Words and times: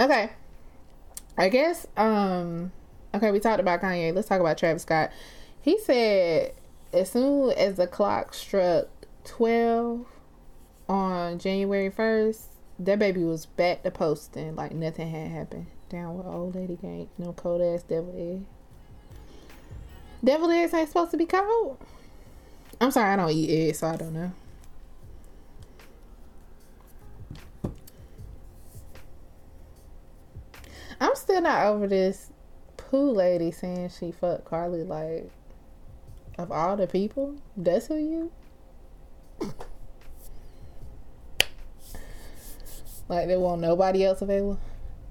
Okay. 0.00 0.30
I 1.36 1.48
guess 1.48 1.86
um 1.96 2.72
okay, 3.14 3.30
we 3.30 3.40
talked 3.40 3.60
about 3.60 3.80
Kanye. 3.80 4.14
Let's 4.14 4.28
talk 4.28 4.40
about 4.40 4.58
Travis 4.58 4.82
Scott. 4.82 5.10
He 5.60 5.78
said 5.78 6.52
as 6.92 7.10
soon 7.10 7.50
as 7.52 7.76
the 7.76 7.86
clock 7.86 8.34
struck 8.34 8.88
12 9.24 10.06
on 10.88 11.38
January 11.38 11.90
1st, 11.90 12.42
that 12.78 12.98
baby 12.98 13.22
was 13.24 13.46
back 13.46 13.82
to 13.82 13.90
posting 13.90 14.56
like 14.56 14.72
nothing 14.72 15.10
had 15.10 15.30
happened. 15.30 15.66
Down 15.88 16.16
with 16.16 16.26
old 16.26 16.54
lady 16.54 16.76
gang, 16.76 17.08
no 17.18 17.32
cold 17.32 17.62
ass 17.62 17.82
devil 17.82 18.14
egg. 18.16 18.44
Devil 20.22 20.50
eggs 20.50 20.74
ain't 20.74 20.88
supposed 20.88 21.12
to 21.12 21.16
be 21.16 21.26
cold. 21.26 21.78
I'm 22.80 22.90
sorry, 22.90 23.12
I 23.12 23.16
don't 23.16 23.30
eat 23.30 23.68
eggs, 23.68 23.78
so 23.78 23.88
I 23.88 23.96
don't 23.96 24.12
know. 24.12 24.32
I'm 31.00 31.14
still 31.14 31.40
not 31.40 31.66
over 31.66 31.86
this 31.86 32.30
poo 32.76 33.10
lady 33.10 33.50
saying 33.50 33.90
she 33.90 34.12
fucked 34.12 34.44
Carly. 34.44 34.82
Like, 34.82 35.30
of 36.38 36.50
all 36.50 36.76
the 36.76 36.86
people, 36.86 37.36
that's 37.56 37.86
who 37.86 37.96
you. 37.96 38.32
like, 43.08 43.28
there 43.28 43.40
won't 43.40 43.60
nobody 43.60 44.04
else 44.04 44.22
available. 44.22 44.58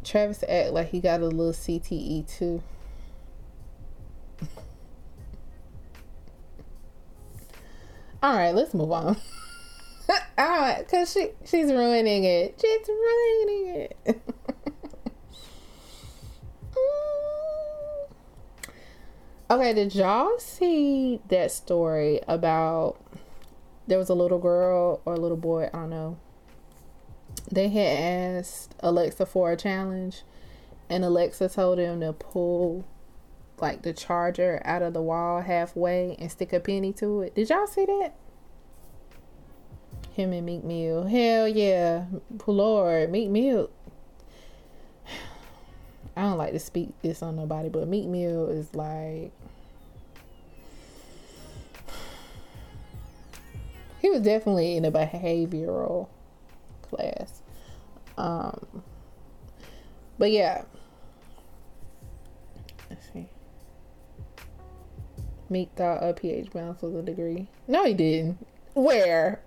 Travis 0.03 0.43
act 0.47 0.71
like 0.71 0.89
he 0.89 0.99
got 0.99 1.21
a 1.21 1.25
little 1.25 1.53
CTE 1.53 2.27
too. 2.27 2.61
All 8.23 8.35
right, 8.35 8.53
let's 8.55 8.73
move 8.73 8.91
on. 8.91 9.17
All 10.37 10.47
right, 10.59 10.87
cause 10.87 11.11
she 11.11 11.31
she's 11.43 11.71
ruining 11.71 12.23
it. 12.23 12.61
She's 12.61 12.87
ruining 12.87 13.89
it. 14.05 14.21
okay, 19.49 19.73
did 19.73 19.95
y'all 19.95 20.39
see 20.39 21.19
that 21.29 21.51
story 21.51 22.19
about 22.27 22.97
there 23.87 23.97
was 23.97 24.09
a 24.09 24.13
little 24.13 24.39
girl 24.39 25.01
or 25.05 25.13
a 25.13 25.19
little 25.19 25.37
boy? 25.37 25.69
I 25.73 25.77
don't 25.77 25.89
know. 25.89 26.17
They 27.51 27.69
had 27.69 28.39
asked 28.39 28.75
Alexa 28.81 29.25
for 29.25 29.51
a 29.51 29.57
challenge, 29.57 30.23
and 30.89 31.05
Alexa 31.05 31.49
told 31.49 31.79
him 31.79 32.01
to 32.01 32.13
pull 32.13 32.85
like 33.59 33.81
the 33.81 33.93
charger 33.93 34.61
out 34.65 34.81
of 34.81 34.93
the 34.93 35.01
wall 35.01 35.41
halfway 35.41 36.15
and 36.19 36.31
stick 36.31 36.53
a 36.53 36.59
penny 36.59 36.93
to 36.93 37.21
it. 37.21 37.35
Did 37.35 37.49
y'all 37.49 37.67
see 37.67 37.85
that? 37.85 38.13
Him 40.11 40.33
and 40.33 40.45
Meek 40.45 40.63
Mill. 40.63 41.05
Hell 41.05 41.47
yeah. 41.47 42.05
Lord, 42.45 43.11
Meek 43.11 43.29
Mill. 43.29 43.69
I 46.17 46.21
don't 46.21 46.39
like 46.39 46.53
to 46.53 46.59
speak 46.59 46.89
this 47.03 47.21
on 47.21 47.35
nobody, 47.35 47.69
but 47.69 47.87
Meek 47.87 48.07
Mill 48.07 48.49
is 48.49 48.73
like 48.73 49.31
he 54.01 54.09
was 54.09 54.21
definitely 54.21 54.75
in 54.75 54.83
a 54.83 54.91
behavioral 54.91 56.07
class. 56.81 57.43
Um 58.17 58.83
but 60.17 60.31
yeah. 60.31 60.63
Let's 62.89 63.05
see. 63.13 63.27
Meek 65.49 65.69
thought 65.75 66.03
a 66.03 66.13
pH 66.13 66.51
balance 66.51 66.81
was 66.81 66.95
a 66.95 67.03
degree. 67.03 67.47
No, 67.67 67.85
he 67.85 67.93
didn't. 67.93 68.43
Where? 68.73 69.43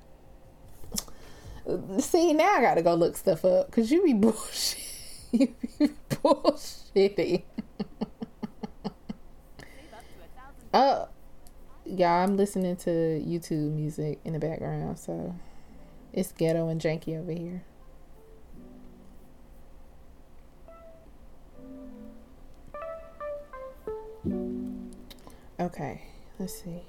See, 1.98 2.32
now 2.32 2.54
I 2.54 2.60
gotta 2.60 2.82
go 2.82 2.94
look 2.94 3.16
stuff 3.16 3.44
up 3.44 3.66
because 3.66 3.90
you 3.90 4.04
be 4.04 4.12
bullshit. 4.12 4.89
Bullshitty. 5.32 7.42
oh, 10.74 11.08
yeah, 11.84 12.12
I'm 12.12 12.36
listening 12.36 12.76
to 12.76 12.90
YouTube 12.90 13.72
music 13.72 14.20
in 14.24 14.32
the 14.32 14.38
background, 14.38 14.98
so 14.98 15.34
it's 16.12 16.32
ghetto 16.32 16.68
and 16.68 16.80
janky 16.80 17.18
over 17.18 17.32
here. 17.32 17.62
Okay, 25.58 26.02
let's 26.38 26.62
see. 26.62 26.82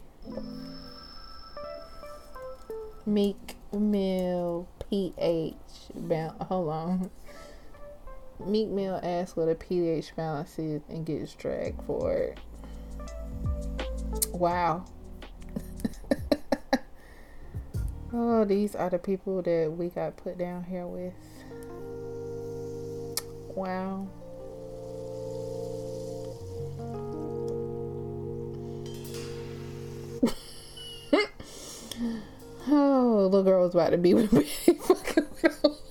Meek 3.05 3.55
Mill 3.73 4.67
pH. 4.89 5.53
Hold 6.41 6.69
on. 6.69 7.09
Meek 8.47 8.69
Mill 8.69 8.99
asks 9.03 9.35
what 9.35 9.49
a 9.49 9.55
pH 9.55 10.15
balance 10.15 10.57
is 10.59 10.81
and 10.89 11.05
gets 11.05 11.33
dragged 11.33 11.81
for 11.83 12.13
it. 12.13 12.37
Wow. 14.29 14.85
oh, 18.13 18.45
these 18.45 18.75
are 18.75 18.89
the 18.89 18.99
people 18.99 19.41
that 19.41 19.73
we 19.77 19.89
got 19.89 20.15
put 20.17 20.37
down 20.37 20.63
here 20.63 20.87
with. 20.87 21.13
Wow. 23.55 24.07
Oh, 32.67 33.23
little 33.23 33.43
girl 33.43 33.65
was 33.65 33.73
about 33.73 33.89
to 33.89 33.97
be 33.97 34.13
with 34.13 34.31
me. 34.31 34.47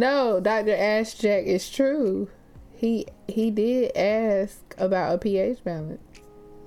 no, 0.00 0.40
Dr. 0.40 0.74
Ash 0.74 1.12
Jack 1.12 1.44
is 1.44 1.68
true. 1.68 2.30
He 2.72 3.06
he 3.28 3.50
did 3.50 3.94
ask 3.94 4.74
about 4.78 5.14
a 5.14 5.18
pH 5.18 5.62
balance, 5.62 6.00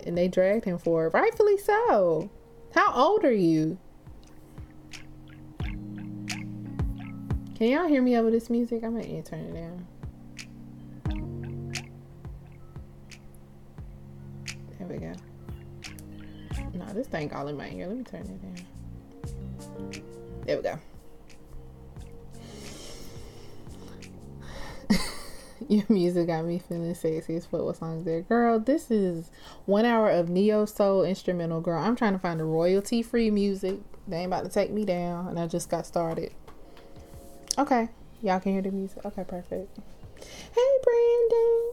and 0.06 0.16
they 0.16 0.28
dragged 0.28 0.66
him 0.66 0.78
for 0.78 1.08
it. 1.08 1.14
Rightfully 1.16 1.58
so. 1.58 2.30
How 2.76 2.94
old 2.94 3.26
are 3.26 3.34
you? 3.34 3.80
Can 7.56 7.72
y'all 7.72 7.88
hear 7.88 8.04
me 8.04 8.16
over 8.18 8.30
this 8.30 8.52
music? 8.52 8.84
I'm 8.84 8.92
gonna 9.02 9.24
turn 9.24 9.40
it 9.40 9.54
down. 9.56 9.88
There 14.78 14.88
we 14.88 14.98
go. 14.98 15.14
No, 16.76 16.86
this 16.94 17.08
thing 17.08 17.34
all 17.34 17.48
in 17.48 17.58
my 17.58 17.72
ear. 17.72 17.88
Let 17.88 17.98
me 17.98 18.04
turn 18.04 18.22
it 18.22 18.42
down. 18.44 20.04
There 20.46 20.58
we 20.58 20.64
go. 20.64 20.78
Your 25.70 25.86
music 25.90 26.28
got 26.28 26.46
me 26.46 26.60
feeling 26.60 26.94
sexy 26.94 27.36
as 27.36 27.46
fuck. 27.46 27.62
What 27.62 27.78
songs 27.78 28.04
there, 28.06 28.22
girl? 28.22 28.60
This 28.60 28.92
is 28.92 29.32
one 29.66 29.86
hour 29.86 30.10
of 30.10 30.30
neo 30.30 30.66
soul 30.66 31.04
instrumental, 31.04 31.62
girl. 31.62 31.82
I'm 31.82 31.96
trying 31.96 32.14
to 32.14 32.20
find 32.20 32.40
the 32.40 32.44
royalty 32.44 33.02
free 33.02 33.32
music. 33.32 33.80
They 34.08 34.18
ain't 34.18 34.28
about 34.28 34.44
to 34.44 34.50
take 34.50 34.72
me 34.72 34.84
down, 34.84 35.28
and 35.28 35.40
I 35.40 35.48
just 35.48 35.70
got 35.70 35.86
started. 35.86 36.34
Okay, 37.58 37.90
y'all 38.22 38.40
can 38.40 38.54
hear 38.54 38.62
the 38.62 38.72
music. 38.72 39.06
Okay, 39.06 39.24
perfect. 39.24 39.78
Hey, 40.54 40.80
Brandon. 40.84 41.72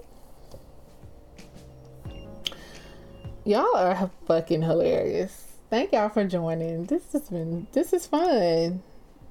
Y'all 3.45 3.75
are 3.77 4.11
fucking 4.27 4.63
hilarious. 4.63 5.47
Thank 5.71 5.93
y'all 5.93 6.11
for 6.11 6.25
joining. 6.25 6.85
This 6.85 7.13
has 7.13 7.31
been 7.31 7.67
this 7.73 7.93
is 7.93 8.07
fun. 8.07 8.83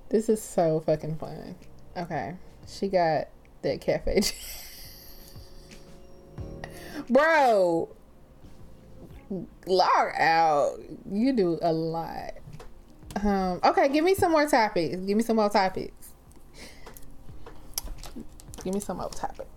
This 0.10 0.28
is 0.28 0.42
so 0.42 0.80
fucking 0.80 1.18
fun. 1.18 1.56
Okay. 1.96 2.36
She 2.68 2.88
got 2.88 3.28
that 3.62 3.82
cafe. 3.82 4.22
Bro, 7.10 7.90
log 9.66 10.08
out. 10.18 10.78
You 11.12 11.34
do 11.34 11.60
a 11.62 11.74
lot. 11.74 12.34
Um, 13.24 13.60
okay, 13.64 13.90
give 13.90 14.06
me 14.06 14.16
some 14.16 14.32
more 14.32 14.48
topics. 14.48 14.96
Give 14.98 15.18
me 15.18 15.24
some 15.24 15.38
more 15.38 15.50
topics. 15.50 16.14
Give 18.64 18.74
me 18.74 18.80
some 18.80 18.98
more 18.98 19.10
topics. 19.10 19.50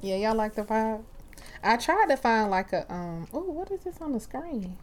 Yeah, 0.00 0.16
y'all 0.16 0.34
like 0.34 0.54
the 0.54 0.62
vibe? 0.62 1.04
I 1.62 1.76
tried 1.76 2.06
to 2.08 2.16
find 2.16 2.50
like 2.50 2.72
a 2.72 2.92
um 2.92 3.28
oh 3.32 3.44
what 3.44 3.70
is 3.70 3.84
this 3.84 4.00
on 4.00 4.12
the 4.12 4.20
screen? 4.20 4.76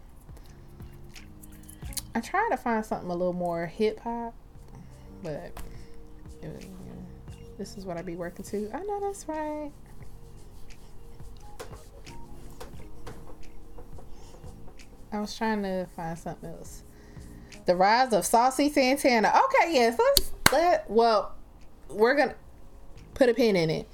I 2.15 2.21
tried 2.21 2.50
to 2.51 2.57
find 2.57 2.85
something 2.85 3.09
a 3.09 3.13
little 3.13 3.33
more 3.33 3.65
hip 3.65 4.00
hop, 4.00 4.33
but 5.24 5.51
yeah, 6.42 6.50
this 7.57 7.77
is 7.77 7.86
what 7.86 7.98
I 7.98 8.01
be 8.01 8.16
working 8.16 8.45
to. 8.45 8.69
I 8.74 8.80
know 8.80 9.00
that's 9.01 9.27
right. 9.27 9.71
I 15.12 15.19
was 15.19 15.36
trying 15.36 15.63
to 15.63 15.88
find 15.95 16.18
something 16.18 16.50
else. 16.50 16.83
The 17.66 17.75
rise 17.75 18.13
of 18.13 18.25
Saucy 18.25 18.69
Santana. 18.69 19.30
Okay, 19.30 19.74
yes, 19.74 19.98
let's 20.00 20.31
let 20.51 20.89
well, 20.89 21.36
we're 21.89 22.16
gonna 22.16 22.36
put 23.13 23.30
a 23.30 23.33
pin 23.33 23.56
in 23.56 23.69
it. 23.69 23.88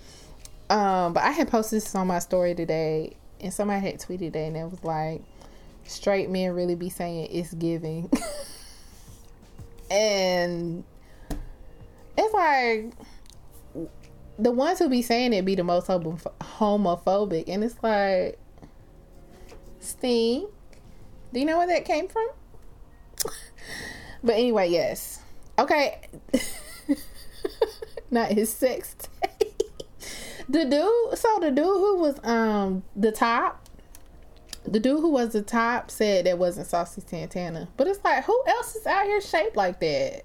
Um, 0.70 1.14
but 1.14 1.24
I 1.24 1.32
had 1.32 1.50
posted 1.50 1.78
this 1.78 1.96
on 1.96 2.08
my 2.08 2.20
story 2.20 2.56
today, 2.56 3.16
and 3.40 3.54
somebody 3.54 3.82
had 3.82 4.00
tweeted 4.00 4.36
it, 4.36 4.36
and 4.36 4.58
it 4.58 4.70
was 4.70 4.84
like, 4.84 5.22
straight 5.84 6.30
men 6.30 6.54
really 6.54 6.76
be 6.76 6.90
saying 6.90 7.30
it's 7.32 7.54
giving. 7.54 8.10
and 9.92 10.84
it's 12.18 12.34
like 12.34 12.94
the 14.38 14.52
ones 14.52 14.80
who 14.80 14.90
be 14.90 15.02
saying 15.02 15.34
it 15.34 15.46
be 15.46 15.56
the 15.56 15.64
most 15.64 15.88
homophobic 15.88 17.46
and 17.48 17.64
it's 17.64 17.76
like 17.82 18.40
stink. 19.80 20.50
Do 21.34 21.40
you 21.40 21.46
know 21.46 21.58
where 21.58 21.68
that 21.68 21.86
came 21.86 22.08
from? 22.08 22.28
But 24.24 24.34
anyway 24.38 24.70
yes. 24.70 25.22
Okay. 25.60 26.00
Not 28.10 28.32
his 28.32 28.52
sex 28.52 28.96
the 30.50 30.64
dude 30.64 31.18
so 31.18 31.40
the 31.40 31.52
dude 31.52 31.66
who 31.66 31.98
was 31.98 32.20
um 32.24 32.84
the 32.96 33.12
top 33.12 33.68
the 34.64 34.80
dude 34.80 35.00
who 35.00 35.10
was 35.10 35.34
the 35.34 35.42
top 35.42 35.92
said 35.92 36.26
that 36.26 36.40
wasn't 36.40 36.66
Saucy 36.66 37.04
Santana. 37.06 37.68
But 37.78 37.86
it's 37.86 38.04
like, 38.04 38.24
who 38.24 38.44
else 38.48 38.76
is 38.76 38.88
out 38.88 39.06
here 39.06 39.22
shaped 39.22 39.56
like 39.56 39.80
that? 39.80 40.24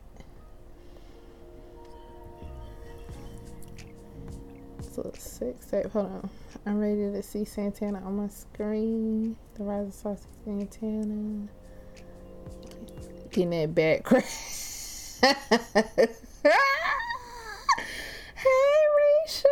So 4.93 5.09
six, 5.17 5.73
eight, 5.73 5.87
hold 5.87 6.07
on. 6.07 6.31
I'm 6.67 6.81
ready 6.81 7.13
to 7.13 7.23
see 7.23 7.45
Santana 7.45 7.99
on 8.05 8.17
my 8.17 8.29
screen. 8.29 9.37
The 9.55 9.63
rise 9.63 9.87
of 9.87 9.95
Saucy 9.95 10.27
Santana. 10.45 11.47
Getting 13.31 13.51
that 13.51 13.73
back 13.73 14.03
crash. 14.05 15.21
hey, 15.23 15.37
Risha. 18.99 19.45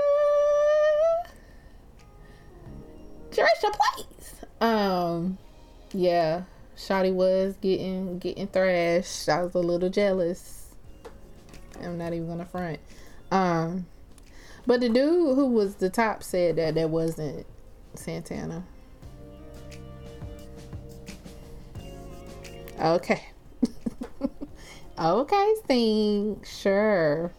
Risha, 3.30 3.72
please. 3.72 4.34
Um, 4.60 5.38
yeah, 5.92 6.42
Shotty 6.76 7.14
was 7.14 7.54
getting 7.60 8.18
getting 8.18 8.48
thrashed. 8.48 9.28
I 9.28 9.44
was 9.44 9.54
a 9.54 9.60
little 9.60 9.88
jealous. 9.88 10.74
I'm 11.80 11.96
not 11.96 12.12
even 12.12 12.26
gonna 12.26 12.44
front. 12.44 12.80
Um, 13.30 13.86
but 14.68 14.82
the 14.82 14.90
dude 14.90 15.34
who 15.34 15.46
was 15.46 15.76
the 15.76 15.88
top 15.88 16.22
said 16.22 16.56
that 16.56 16.74
that 16.74 16.90
wasn't 16.90 17.46
Santana. 17.94 18.62
Okay. 22.78 23.22
okay, 24.98 25.54
Sting. 25.64 26.44
Sure. 26.44 27.32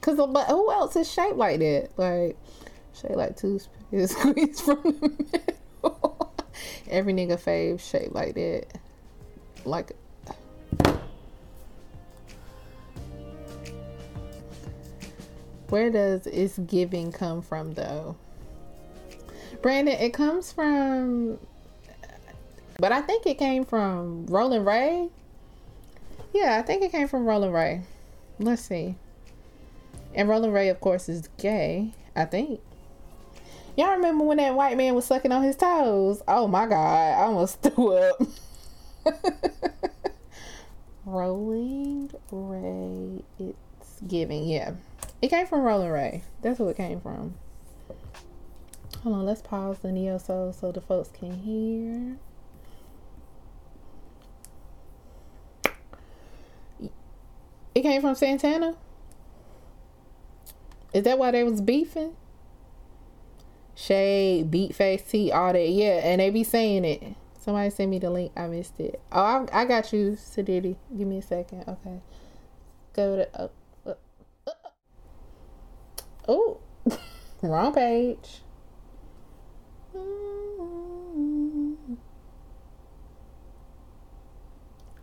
Cause 0.00 0.18
uh, 0.18 0.26
but 0.26 0.46
who 0.46 0.72
else 0.72 0.96
is 0.96 1.12
shaped 1.12 1.36
like 1.36 1.58
that? 1.58 1.90
Like 1.98 2.38
shaped 2.94 3.14
like 3.14 3.36
toothpaste 3.36 4.18
squeezed 4.18 4.62
from 4.62 4.82
the 4.82 5.26
middle. 5.82 6.34
Every 6.88 7.12
nigga 7.12 7.38
fave 7.38 7.80
shaped 7.80 8.14
like 8.14 8.34
that. 8.36 8.68
Like 9.66 9.92
Where 15.70 15.90
does 15.90 16.26
it's 16.26 16.58
giving 16.58 17.12
come 17.12 17.42
from 17.42 17.72
though? 17.74 18.16
Brandon, 19.62 19.94
it 19.94 20.12
comes 20.12 20.52
from 20.52 21.38
but 22.78 22.92
I 22.92 23.02
think 23.02 23.26
it 23.26 23.38
came 23.38 23.64
from 23.64 24.26
Rolling 24.26 24.64
Ray. 24.64 25.10
Yeah, 26.32 26.56
I 26.58 26.62
think 26.62 26.82
it 26.82 26.90
came 26.90 27.08
from 27.08 27.26
Rolling 27.26 27.52
Ray. 27.52 27.82
Let's 28.38 28.62
see. 28.62 28.96
And 30.14 30.28
Rolling 30.28 30.52
Ray, 30.52 30.70
of 30.70 30.80
course, 30.80 31.08
is 31.08 31.28
gay. 31.38 31.92
I 32.16 32.24
think. 32.24 32.60
Y'all 33.76 33.92
remember 33.92 34.24
when 34.24 34.38
that 34.38 34.54
white 34.54 34.76
man 34.76 34.94
was 34.94 35.04
sucking 35.04 35.30
on 35.30 35.42
his 35.42 35.56
toes? 35.56 36.22
Oh 36.26 36.46
my 36.46 36.66
god, 36.66 37.18
I 37.18 37.22
almost 37.22 37.62
threw 37.62 37.92
up. 37.92 38.20
Rolling 41.04 42.10
Ray, 42.30 43.24
it's 43.38 44.00
giving, 44.06 44.48
yeah. 44.48 44.72
It 45.22 45.28
came 45.28 45.46
from 45.46 45.60
Rolling 45.62 45.90
Ray. 45.90 46.22
That's 46.42 46.58
who 46.58 46.68
it 46.68 46.76
came 46.76 47.00
from. 47.00 47.34
Hold 49.02 49.16
on, 49.16 49.26
let's 49.26 49.42
pause 49.42 49.78
the 49.78 49.92
Neo 49.92 50.18
Soul 50.18 50.52
so 50.52 50.72
the 50.72 50.80
folks 50.80 51.10
can 51.10 51.32
hear. 51.40 52.18
It 57.74 57.82
came 57.82 58.00
from 58.00 58.14
Santana? 58.14 58.76
Is 60.92 61.04
that 61.04 61.18
why 61.18 61.30
they 61.30 61.44
was 61.44 61.60
beefing? 61.60 62.16
Shade, 63.74 64.50
Beat 64.50 64.74
Face 64.74 65.02
T, 65.02 65.32
all 65.32 65.52
that. 65.52 65.68
Yeah, 65.68 66.00
and 66.02 66.20
they 66.20 66.30
be 66.30 66.44
saying 66.44 66.84
it. 66.84 67.02
Somebody 67.38 67.70
send 67.70 67.90
me 67.90 67.98
the 67.98 68.10
link. 68.10 68.32
I 68.36 68.48
missed 68.48 68.78
it. 68.80 69.00
Oh, 69.10 69.46
I, 69.50 69.62
I 69.62 69.64
got 69.64 69.92
you, 69.92 70.10
Sadiddy. 70.10 70.76
Give 70.96 71.06
me 71.06 71.18
a 71.18 71.22
second. 71.22 71.64
Okay. 71.66 72.00
Go 72.94 73.16
to. 73.16 73.40
Uh. 73.40 73.48
Oh, 76.32 76.58
wrong 77.42 77.74
page. 77.74 78.42
Mm-hmm. 79.96 81.94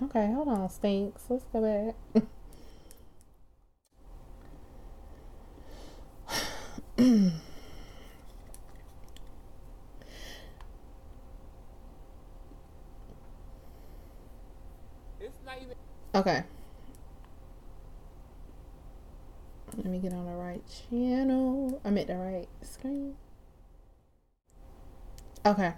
Okay, 0.03 0.31
hold 0.31 0.47
on, 0.47 0.69
Stinks. 0.69 1.23
Let's 1.27 1.43
go 1.51 1.93
back. 2.15 2.23
Okay. 16.15 16.43
Let 19.77 19.85
me 19.85 19.99
get 19.99 20.13
on 20.13 20.25
the 20.25 20.31
right 20.31 20.63
channel. 20.89 21.79
I'm 21.85 21.97
at 21.99 22.07
the 22.07 22.15
right 22.15 22.47
screen. 22.63 23.15
Okay. 25.47 25.71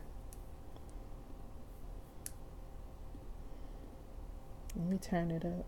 Let 4.75 4.87
me 4.87 4.97
turn 4.97 5.29
it 5.29 5.45
up. 5.45 5.63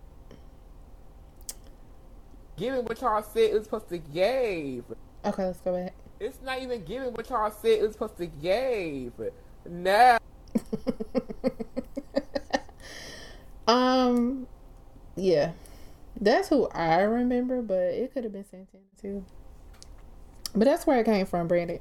Giving 2.58 2.84
what 2.86 3.00
y'all 3.00 3.22
said 3.22 3.52
it 3.52 3.54
was 3.54 3.66
supposed 3.66 3.90
to 3.90 4.00
give. 4.00 4.86
Okay, 5.24 5.46
let's 5.46 5.60
go 5.60 5.78
back. 5.78 5.94
It's 6.20 6.40
not 6.44 6.64
even 6.64 6.84
giving 6.84 7.14
what 7.14 7.30
y'all 7.30 7.52
said 7.52 7.74
it 7.74 7.84
was 7.84 7.92
supposed 7.92 8.18
to 8.18 8.26
give. 8.26 9.14
Now. 9.70 10.18
um, 13.68 14.48
yeah, 15.16 15.52
that's 16.20 16.50
who 16.50 16.68
I 16.70 17.02
remember, 17.02 17.62
but 17.62 17.76
it 17.76 18.16
could 18.16 18.24
have 18.24 18.34
been 18.34 18.46
Santana 18.46 18.84
too. 19.00 19.24
But 20.54 20.66
that's 20.66 20.88
where 20.88 21.00
it 21.00 21.06
came 21.06 21.28
from, 21.28 21.48
Brandon. 21.48 21.80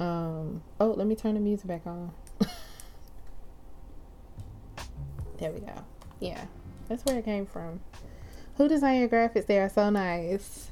Um. 0.00 0.62
Oh, 0.80 0.92
let 0.96 1.06
me 1.06 1.14
turn 1.14 1.34
the 1.34 1.40
music 1.40 1.66
back 1.66 1.86
on. 1.86 2.10
there 5.38 5.52
we 5.52 5.60
go. 5.60 5.74
Yeah, 6.20 6.42
that's 6.88 7.04
where 7.04 7.18
it 7.18 7.24
came 7.26 7.44
from. 7.44 7.80
Who 8.56 8.66
designed 8.66 9.00
your 9.00 9.10
graphics? 9.10 9.46
They 9.46 9.58
are 9.58 9.68
so 9.68 9.90
nice. 9.90 10.70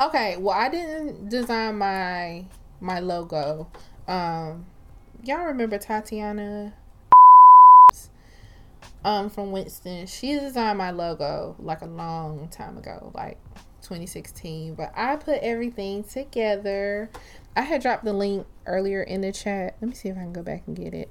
Okay, 0.00 0.36
well 0.38 0.56
I 0.56 0.68
didn't 0.70 1.28
design 1.28 1.76
my 1.76 2.44
my 2.80 3.00
logo. 3.00 3.68
Um 4.08 4.64
y'all 5.22 5.44
remember 5.44 5.76
Tatiana 5.76 6.72
um 9.04 9.28
from 9.28 9.50
Winston. 9.50 10.06
She 10.06 10.38
designed 10.38 10.78
my 10.78 10.90
logo 10.90 11.56
like 11.58 11.82
a 11.82 11.86
long 11.86 12.48
time 12.48 12.78
ago, 12.78 13.10
like 13.14 13.38
2016. 13.90 14.74
But 14.74 14.92
I 14.94 15.16
put 15.16 15.40
everything 15.42 16.04
together. 16.04 17.10
I 17.56 17.62
had 17.62 17.82
dropped 17.82 18.04
the 18.04 18.12
link 18.12 18.46
earlier 18.64 19.02
in 19.02 19.22
the 19.22 19.32
chat. 19.32 19.76
Let 19.80 19.88
me 19.88 19.94
see 19.94 20.08
if 20.08 20.16
I 20.16 20.20
can 20.20 20.32
go 20.32 20.42
back 20.42 20.62
and 20.68 20.76
get 20.76 20.94
it. 20.94 21.10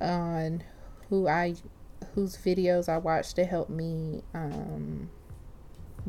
On 0.00 0.62
who 1.10 1.28
I 1.28 1.56
whose 2.14 2.36
videos 2.36 2.88
I 2.88 2.96
watched 2.98 3.36
to 3.36 3.44
help 3.44 3.68
me 3.68 4.22
um 4.32 5.10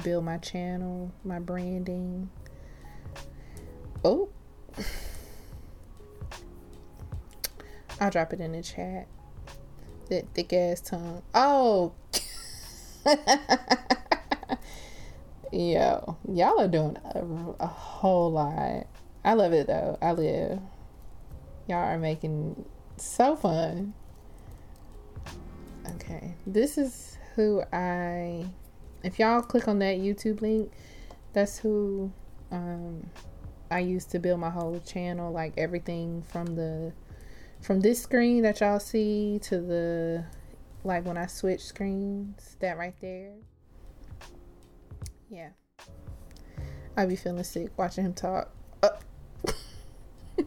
build 0.01 0.23
my 0.23 0.37
channel, 0.37 1.11
my 1.25 1.39
branding. 1.39 2.29
Oh. 4.05 4.29
I'll 7.99 8.09
drop 8.09 8.31
it 8.31 8.39
in 8.39 8.53
the 8.53 8.63
chat. 8.63 9.07
That 10.09 10.27
thick 10.33 10.53
ass 10.53 10.79
tongue. 10.79 11.23
Oh. 11.33 11.91
Yo, 15.51 16.17
y'all 16.27 16.59
are 16.59 16.67
doing 16.67 16.97
a, 17.03 17.63
a, 17.63 17.67
whole 17.67 18.31
lot. 18.31 18.87
I 19.23 19.33
love 19.33 19.53
it 19.53 19.67
though. 19.67 19.97
I 20.01 20.11
live. 20.11 20.59
Y'all 21.67 21.77
are 21.77 21.97
making 21.97 22.65
so 22.97 23.35
fun. 23.35 23.93
Okay, 25.95 26.35
this 26.47 26.77
is 26.77 27.17
who 27.35 27.63
I. 27.71 28.45
If 29.03 29.19
y'all 29.19 29.41
click 29.41 29.67
on 29.67 29.79
that 29.79 29.97
YouTube 29.97 30.41
link, 30.41 30.71
that's 31.33 31.59
who 31.59 32.11
um, 32.51 33.07
I 33.69 33.79
used 33.79 34.09
to 34.11 34.19
build 34.19 34.39
my 34.39 34.49
whole 34.49 34.79
channel, 34.79 35.31
like 35.31 35.53
everything 35.57 36.23
from 36.23 36.55
the 36.55 36.91
from 37.61 37.81
this 37.81 38.01
screen 38.01 38.41
that 38.43 38.61
y'all 38.61 38.79
see 38.79 39.39
to 39.43 39.61
the 39.61 40.25
like 40.83 41.05
when 41.05 41.17
I 41.17 41.27
switch 41.27 41.61
screens, 41.61 42.57
that 42.59 42.77
right 42.77 42.95
there. 42.99 43.33
Yeah. 45.29 45.49
I 46.97 47.05
be 47.05 47.15
feeling 47.15 47.43
sick 47.43 47.71
watching 47.77 48.05
him 48.05 48.13
talk. 48.13 48.49
Uh. 48.81 48.89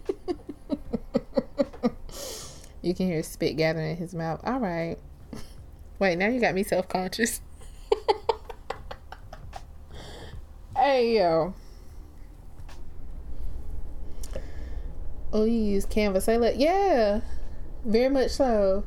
you 2.82 2.94
can 2.94 3.06
hear 3.06 3.22
spit 3.22 3.56
gathering 3.56 3.90
in 3.90 3.96
his 3.96 4.14
mouth. 4.14 4.40
All 4.44 4.60
right. 4.60 4.96
Wait, 5.98 6.16
now 6.16 6.28
you 6.28 6.40
got 6.40 6.54
me 6.54 6.62
self 6.62 6.88
conscious. 6.88 7.40
hey, 10.76 11.16
yo. 11.16 11.54
Oh, 15.32 15.44
you 15.44 15.58
use 15.58 15.84
Canva. 15.84 16.22
Say, 16.22 16.38
look, 16.38 16.54
yeah, 16.56 17.20
very 17.84 18.08
much 18.08 18.30
so. 18.30 18.84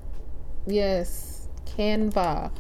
Yes, 0.66 1.48
Canva. 1.66 2.52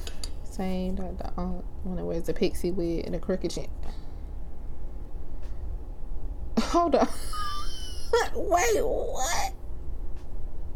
Same, 0.51 0.97
the, 0.97 1.03
the 1.17 1.27
uh, 1.37 1.61
one 1.83 1.95
that 1.95 2.03
wears 2.03 2.23
the 2.23 2.33
pixie 2.33 2.71
wig 2.71 3.05
and 3.05 3.15
a 3.15 3.19
crooked 3.19 3.51
chin. 3.51 3.69
Hold 6.59 6.95
on. 6.95 7.07
Wait, 8.35 8.81
what? 8.81 9.53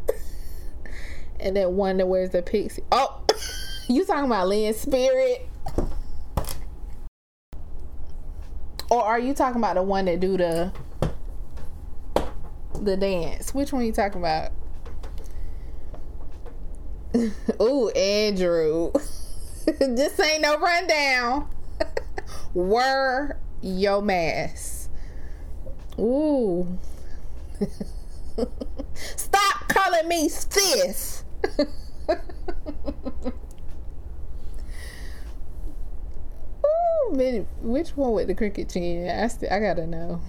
and 1.40 1.56
that 1.56 1.70
one 1.70 1.98
that 1.98 2.08
wears 2.08 2.30
the 2.30 2.40
pixie. 2.40 2.84
Oh, 2.90 3.22
you 3.86 4.06
talking 4.06 4.24
about 4.24 4.48
Lynn 4.48 4.72
Spirit? 4.72 5.46
Or 8.90 9.02
are 9.04 9.18
you 9.18 9.34
talking 9.34 9.60
about 9.60 9.74
the 9.74 9.82
one 9.82 10.06
that 10.06 10.20
do 10.20 10.38
the 10.38 10.72
the 12.80 12.96
dance? 12.96 13.52
Which 13.52 13.74
one 13.74 13.84
you 13.84 13.92
talking 13.92 14.22
about? 14.22 14.52
Ooh, 17.60 17.90
Andrew. 17.90 18.92
this 19.78 20.20
ain't 20.20 20.42
no 20.42 20.58
rundown. 20.58 21.48
Wear 22.54 23.38
your 23.60 24.00
mask. 24.00 24.90
Ooh. 25.98 26.78
Stop 28.94 29.68
calling 29.68 30.06
me 30.06 30.28
sis. 30.28 31.24
Ooh, 36.64 37.46
which 37.62 37.96
one 37.96 38.12
with 38.12 38.28
the 38.28 38.34
cricket 38.34 38.68
chin? 38.68 39.08
I 39.08 39.26
still, 39.26 39.52
I 39.52 39.58
gotta 39.58 39.86
know. 39.86 40.20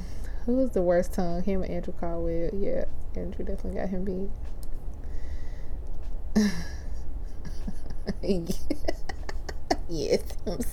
Who 0.45 0.55
was 0.55 0.71
the 0.71 0.81
worst 0.81 1.13
tongue? 1.13 1.43
Him 1.43 1.61
or 1.61 1.65
Andrew 1.65 1.93
Caldwell? 1.99 2.49
Yeah, 2.53 2.85
Andrew 3.15 3.45
definitely 3.45 3.79
got 3.79 3.89
him 3.89 4.03
beat. 4.03 4.29
Yes, 9.89 10.21
I'm. 10.45 10.59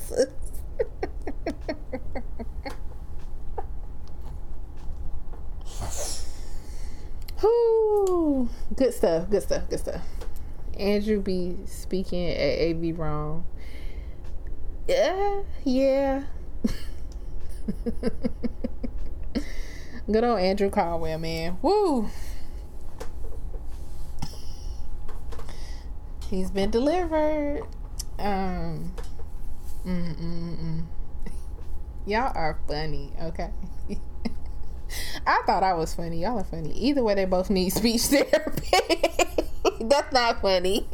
Whoo, 7.42 8.48
good 8.74 8.94
stuff, 8.94 9.28
good 9.28 9.42
stuff, 9.42 9.68
good 9.68 9.80
stuff. 9.80 10.00
Andrew 10.78 11.20
be 11.20 11.58
speaking 11.66 12.30
at 12.30 12.58
AV 12.60 12.98
wrong. 12.98 13.44
Yeah, 14.88 15.42
yeah. 15.64 16.22
Good 20.06 20.22
old 20.22 20.38
Andrew 20.38 20.68
Caldwell, 20.68 21.18
man. 21.18 21.56
Woo! 21.62 22.10
He's 26.28 26.50
been 26.50 26.70
delivered. 26.70 27.62
Um, 28.18 28.92
mm, 29.84 30.16
mm, 30.16 30.56
mm. 30.58 30.82
y'all 32.06 32.32
are 32.34 32.58
funny, 32.68 33.12
okay? 33.20 33.50
I 35.26 35.42
thought 35.46 35.62
I 35.62 35.74
was 35.74 35.94
funny. 35.94 36.22
Y'all 36.22 36.38
are 36.38 36.44
funny. 36.44 36.72
Either 36.72 37.02
way, 37.02 37.14
they 37.14 37.24
both 37.24 37.50
need 37.50 37.70
speech 37.70 38.02
therapy. 38.02 38.70
That's 39.80 40.12
not 40.12 40.40
funny. 40.40 40.88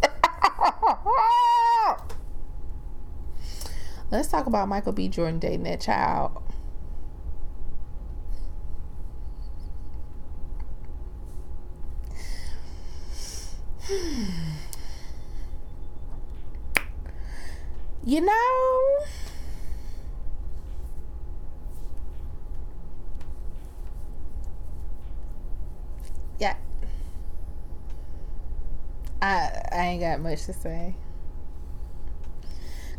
Let's 4.10 4.28
talk 4.28 4.46
about 4.46 4.68
Michael 4.68 4.92
B. 4.92 5.08
Jordan 5.08 5.38
dating 5.38 5.62
that 5.64 5.80
child. 5.80 6.42
You 18.10 18.20
know, 18.22 18.98
yeah. 26.40 26.56
I 29.22 29.50
I 29.70 29.76
ain't 29.86 30.00
got 30.00 30.18
much 30.18 30.44
to 30.46 30.52
say. 30.52 30.96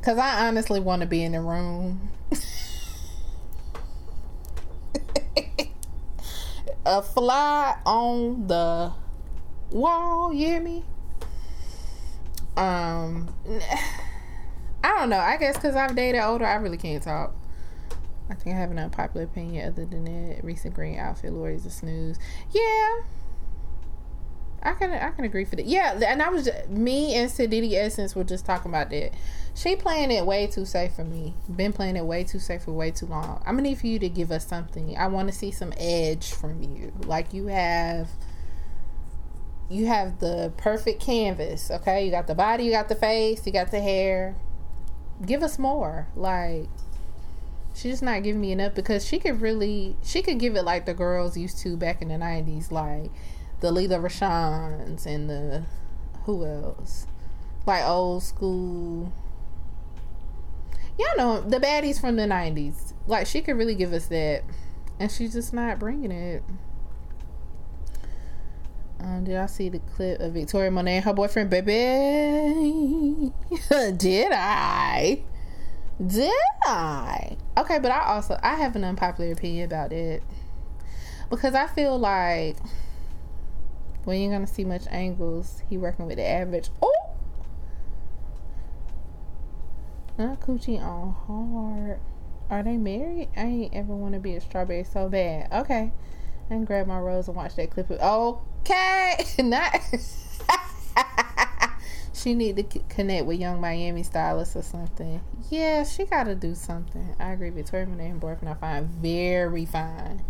Cause 0.01 0.18
I 0.18 0.48
honestly 0.48 0.80
want 0.80 1.01
to 1.01 1.08
be 1.08 1.25
in 1.25 1.34
the 1.34 1.41
room. 1.41 2.10
a 6.86 7.01
fly 7.01 7.77
on 7.86 8.48
the 8.48 8.94
wall, 9.72 10.32
you 10.32 10.48
hear 10.48 10.62
me? 10.62 10.86
Um 12.56 13.27
I 14.84 14.90
don't 14.98 15.10
know. 15.10 15.20
I 15.20 15.38
guess 15.38 15.56
because 15.56 15.76
I've 15.76 15.96
dated 15.96 16.22
older, 16.22 16.46
I 16.46 16.56
really 16.56 16.78
can't 16.78 17.04
talk. 17.04 17.36
I 18.30 18.34
think 18.34 18.56
I 18.56 18.60
have 18.60 18.72
an 18.72 18.80
unpopular 18.80 19.26
opinion 19.26 19.68
other 19.68 19.86
than 19.86 20.06
that. 20.06 20.44
Recent 20.44 20.74
green 20.74 20.98
outfit, 20.98 21.34
Lori's 21.34 21.66
a 21.66 21.70
snooze. 21.70 22.18
Yeah. 22.52 23.02
I 24.64 24.74
can 24.74 24.92
I 24.92 25.10
can 25.10 25.26
agree 25.26 25.44
for 25.44 25.56
that. 25.56 25.66
Yeah, 25.66 26.00
and 26.06 26.22
I 26.22 26.30
was 26.30 26.48
me 26.70 27.16
and 27.16 27.30
Sadidi 27.32 27.74
Essence 27.74 28.16
were 28.16 28.24
just 28.24 28.46
talking 28.46 28.70
about 28.70 28.92
that. 28.92 29.14
She 29.56 29.76
playing 29.76 30.12
it 30.12 30.26
way 30.26 30.48
too 30.48 30.66
safe 30.66 30.94
for 30.94 31.04
me. 31.04 31.34
Been 31.54 31.74
playing 31.74 31.96
it 31.98 32.06
way 32.06 32.24
too 32.24 32.40
safe 32.40 32.64
for 32.64 32.72
way 32.72 32.92
too 32.92 33.08
long. 33.08 33.42
I'm 33.46 33.56
gonna 33.56 33.70
need 33.70 33.80
for 33.80 33.88
you 33.88 33.98
to 34.00 34.08
give 34.08 34.32
us 34.32 34.46
something. 34.46 34.96
I 34.96 35.08
want 35.08 35.30
to 35.30 35.34
see 35.34 35.52
some 35.52 35.74
edge 35.78 36.32
from 36.32 36.62
you. 36.62 36.94
Like 37.06 37.34
you 37.34 37.48
have 37.48 38.10
you 39.68 39.88
have 39.88 40.20
the 40.20 40.54
perfect 40.58 41.02
canvas, 41.02 41.72
okay? 41.72 42.06
You 42.06 42.12
got 42.12 42.28
the 42.28 42.36
body, 42.36 42.66
you 42.66 42.72
got 42.72 42.88
the 42.88 42.96
face, 42.96 43.46
you 43.48 43.52
got 43.52 43.72
the 43.72 43.80
hair. 43.80 44.36
Give 45.25 45.44
us 45.44 45.60
more. 45.60 46.08
Like 46.16 46.68
she's 47.74 47.94
just 47.94 48.04
not 48.04 48.24
giving 48.24 48.42
me 48.42 48.51
enough 48.51 48.75
because 48.75 49.06
she 49.06 49.20
could 49.20 49.42
really 49.42 49.96
she 50.04 50.22
could 50.22 50.40
give 50.40 50.56
it 50.56 50.63
like 50.63 50.86
the 50.86 50.94
girls 50.94 51.38
used 51.38 51.60
to 51.60 51.78
back 51.78 52.01
in 52.01 52.10
the 52.10 52.16
90s 52.16 52.72
like 52.72 53.12
the 53.62 53.72
Lela 53.72 54.00
Rochons 54.00 55.06
and 55.06 55.30
the 55.30 55.63
who 56.25 56.46
else? 56.46 57.08
Like 57.66 57.84
old 57.84 58.24
school. 58.24 59.12
Y'all 61.00 61.18
know 61.18 61.42
the 61.42 61.60
baddies 61.60 62.00
from 62.00 62.16
the 62.16 62.28
nineties. 62.28 62.94
Like 63.08 63.28
she 63.28 63.42
could 63.42 63.58
really 63.58 63.75
give 63.75 63.94
us 63.94 64.08
that, 64.08 64.44
and 65.00 65.12
she's 65.12 65.34
just 65.34 65.54
not 65.54 65.80
bringing 65.80 66.12
it. 66.12 66.44
Um, 69.03 69.24
did 69.24 69.36
I 69.36 69.48
see 69.48 69.70
the 69.70 69.79
clip 69.79 70.20
of 70.20 70.34
Victoria 70.34 70.70
Monet 70.70 70.98
and 70.98 71.05
her 71.05 71.13
boyfriend, 71.13 71.50
baby? 71.50 73.31
did 73.98 74.31
I? 74.31 75.24
Did 76.05 76.31
I? 76.65 77.38
Okay, 77.58 77.79
but 77.79 77.91
I 77.91 78.05
also 78.05 78.38
I 78.43 78.55
have 78.55 78.75
an 78.75 78.84
unpopular 78.84 79.31
opinion 79.31 79.65
about 79.65 79.91
it 79.91 80.22
because 81.31 81.55
I 81.55 81.65
feel 81.65 81.98
like 81.98 82.58
we 84.05 84.15
ain't 84.15 84.34
gonna 84.34 84.46
see 84.46 84.65
much 84.65 84.84
angles. 84.89 85.63
He 85.67 85.77
working 85.77 86.05
with 86.05 86.17
the 86.17 86.27
average. 86.27 86.70
Oh, 86.81 87.15
not 90.17 90.41
coochie 90.41 90.79
on 90.79 91.15
hard. 91.27 92.00
Are 92.51 92.62
they 92.62 92.77
married? 92.77 93.29
I 93.36 93.46
ain't 93.46 93.74
ever 93.74 93.96
want 93.96 94.13
to 94.13 94.20
be 94.20 94.36
a 94.36 94.41
strawberry 94.41 94.84
so 94.84 95.10
bad. 95.10 95.51
Okay, 95.51 95.91
and 96.51 96.67
grab 96.67 96.86
my 96.86 97.00
rose 97.00 97.27
and 97.27 97.36
watch 97.38 97.55
that 97.55 97.72
clip. 97.72 97.89
Okay, 98.62 99.25
not. 99.44 99.82
she 102.13 102.34
need 102.34 102.58
to 102.58 102.80
connect 102.89 103.25
with 103.25 103.39
Yung 103.39 103.60
Miami 103.60 104.03
stylist 104.03 104.56
or 104.56 104.62
something. 104.62 105.22
Yeah, 105.50 105.84
she 105.84 106.06
got 106.06 106.25
to 106.25 106.36
do 106.36 106.56
something. 106.56 107.15
I 107.20 107.32
agree. 107.32 107.50
Victoria 107.50 107.86
Monet 107.86 108.10
and 108.10 108.20
boyfriend 108.20 108.50
I 108.50 108.53
find 108.56 108.88
very 108.88 109.65
fine 109.65 110.24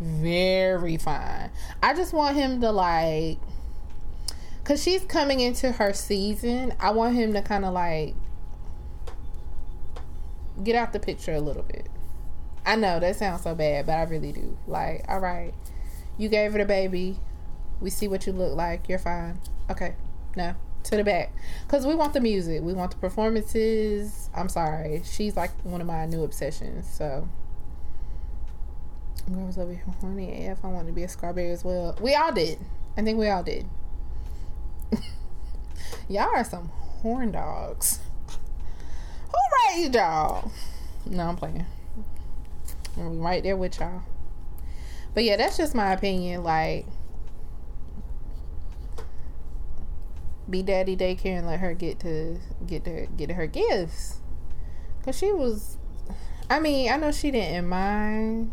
very 0.00 0.96
fine. 0.96 1.50
I 1.82 1.94
just 1.94 2.12
want 2.12 2.34
him 2.34 2.60
to 2.62 2.72
like 2.72 3.38
cuz 4.64 4.82
she's 4.82 5.04
coming 5.04 5.40
into 5.40 5.72
her 5.72 5.92
season. 5.92 6.72
I 6.80 6.90
want 6.90 7.14
him 7.14 7.34
to 7.34 7.42
kind 7.42 7.64
of 7.64 7.74
like 7.74 8.14
get 10.64 10.74
out 10.74 10.92
the 10.92 11.00
picture 11.00 11.34
a 11.34 11.40
little 11.40 11.62
bit. 11.62 11.86
I 12.64 12.76
know 12.76 12.98
that 12.98 13.16
sounds 13.16 13.42
so 13.42 13.54
bad, 13.54 13.86
but 13.86 13.92
I 13.92 14.02
really 14.04 14.32
do. 14.32 14.56
Like, 14.66 15.04
all 15.08 15.20
right, 15.20 15.52
you 16.16 16.28
gave 16.28 16.52
her 16.52 16.58
the 16.58 16.64
baby. 16.64 17.18
We 17.80 17.90
see 17.90 18.08
what 18.08 18.26
you 18.26 18.32
look 18.32 18.54
like. 18.54 18.88
You're 18.88 18.98
fine. 18.98 19.40
Okay, 19.70 19.94
no, 20.36 20.54
to 20.84 20.96
the 20.96 21.04
back, 21.04 21.32
cause 21.68 21.86
we 21.86 21.94
want 21.94 22.12
the 22.12 22.20
music. 22.20 22.62
We 22.62 22.72
want 22.72 22.90
the 22.90 22.98
performances. 22.98 24.30
I'm 24.34 24.48
sorry, 24.48 25.02
she's 25.04 25.36
like 25.36 25.50
one 25.64 25.80
of 25.80 25.86
my 25.86 26.06
new 26.06 26.24
obsessions. 26.24 26.88
So. 26.88 27.28
Was 29.28 29.58
over 29.58 29.70
here 29.70 29.84
horny 30.00 30.46
AF. 30.48 30.64
I 30.64 30.68
wanted 30.68 30.88
to 30.88 30.92
be 30.92 31.04
a 31.04 31.08
Scarberry 31.08 31.52
as 31.52 31.64
well. 31.64 31.96
We 32.00 32.16
all 32.16 32.32
did. 32.32 32.58
I 32.96 33.02
think 33.02 33.16
we 33.16 33.28
all 33.28 33.44
did. 33.44 33.64
Y'all 36.08 36.34
are 36.34 36.42
some 36.42 36.68
horn 37.02 37.30
dogs. 37.30 38.00
Who 39.28 39.76
raised 39.76 39.94
y'all? 39.94 40.50
No, 41.06 41.28
I'm 41.28 41.36
playing. 41.36 41.64
I'm 42.96 43.20
right 43.20 43.42
there 43.42 43.56
with 43.56 43.78
y'all. 43.78 44.02
But 45.14 45.24
yeah, 45.24 45.36
that's 45.36 45.56
just 45.56 45.74
my 45.74 45.92
opinion. 45.92 46.42
Like, 46.42 46.86
be 50.50 50.62
daddy 50.62 50.96
daycare 50.96 51.38
and 51.38 51.46
let 51.46 51.60
her 51.60 51.74
get 51.74 52.00
to 52.00 52.38
get 52.66 52.84
to 52.84 53.06
get 53.16 53.30
her 53.30 53.46
gifts. 53.46 54.20
Cause 55.04 55.16
she 55.16 55.32
was, 55.32 55.78
I 56.48 56.60
mean, 56.60 56.90
I 56.90 56.96
know 56.96 57.12
she 57.12 57.30
didn't 57.30 57.68
mind. 57.68 58.52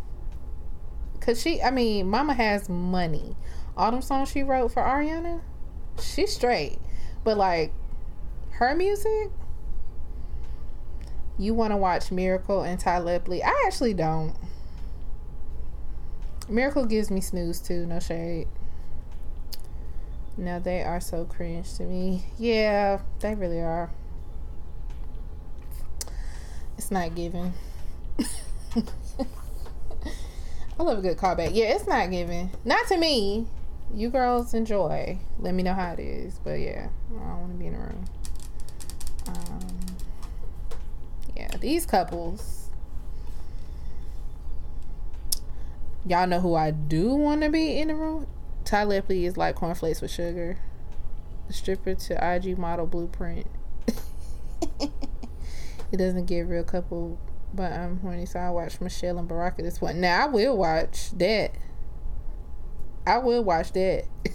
Cause 1.20 1.40
she, 1.40 1.60
I 1.62 1.70
mean, 1.70 2.08
Mama 2.08 2.34
has 2.34 2.68
money. 2.68 3.36
All 3.76 3.90
them 3.90 4.02
songs 4.02 4.30
she 4.30 4.42
wrote 4.42 4.72
for 4.72 4.82
Ariana, 4.82 5.40
she's 6.00 6.34
straight. 6.34 6.78
But 7.22 7.36
like, 7.36 7.72
her 8.52 8.74
music, 8.74 9.30
you 11.38 11.54
want 11.54 11.72
to 11.72 11.76
watch 11.76 12.10
Miracle 12.10 12.62
and 12.62 12.80
Tyler 12.80 13.18
Lepley? 13.18 13.42
I 13.44 13.64
actually 13.66 13.94
don't. 13.94 14.34
Miracle 16.48 16.86
gives 16.86 17.10
me 17.10 17.20
snooze 17.20 17.60
too, 17.60 17.86
no 17.86 18.00
shade. 18.00 18.48
Now 20.38 20.60
they 20.60 20.84
are 20.84 21.00
so 21.00 21.24
cringe 21.24 21.74
to 21.74 21.82
me. 21.82 22.22
Yeah, 22.38 23.00
they 23.18 23.34
really 23.34 23.58
are. 23.58 23.90
It's 26.78 26.92
not 26.92 27.16
giving. 27.16 27.52
I 30.78 30.82
love 30.84 30.98
a 30.98 31.02
good 31.02 31.16
callback. 31.16 31.50
Yeah, 31.54 31.74
it's 31.74 31.88
not 31.88 32.12
giving. 32.12 32.52
Not 32.64 32.86
to 32.86 32.96
me. 32.96 33.48
You 33.92 34.10
girls 34.10 34.54
enjoy. 34.54 35.18
Let 35.40 35.54
me 35.54 35.64
know 35.64 35.74
how 35.74 35.94
it 35.94 35.98
is. 35.98 36.38
But 36.44 36.60
yeah, 36.60 36.88
I 37.10 37.14
don't 37.14 37.40
want 37.40 37.52
to 37.54 37.58
be 37.58 37.66
in 37.66 37.74
a 37.74 37.78
room. 37.78 38.04
Um, 39.26 39.68
yeah, 41.36 41.56
these 41.56 41.84
couples. 41.84 42.70
Y'all 46.06 46.28
know 46.28 46.38
who 46.40 46.54
I 46.54 46.70
do 46.70 47.12
want 47.12 47.42
to 47.42 47.48
be 47.48 47.80
in 47.80 47.88
the 47.88 47.96
room? 47.96 48.28
Tyler 48.68 49.00
Lepley 49.00 49.26
is 49.26 49.38
like 49.38 49.54
cornflakes 49.54 50.02
with 50.02 50.10
sugar. 50.10 50.58
Stripper 51.48 51.94
to 51.94 52.34
IG 52.34 52.58
model 52.58 52.86
blueprint. 52.86 53.46
it 54.80 55.96
doesn't 55.96 56.26
give 56.26 56.50
real 56.50 56.64
couple, 56.64 57.18
but 57.54 57.72
I'm 57.72 58.00
horny, 58.00 58.26
so 58.26 58.38
I 58.38 58.50
watch 58.50 58.78
Michelle 58.82 59.18
and 59.18 59.26
Baraka 59.26 59.62
this 59.62 59.80
one. 59.80 60.02
Now 60.02 60.24
I 60.24 60.26
will 60.26 60.58
watch 60.58 61.12
that. 61.12 61.52
I 63.06 63.16
will 63.16 63.42
watch 63.42 63.72
that. 63.72 64.04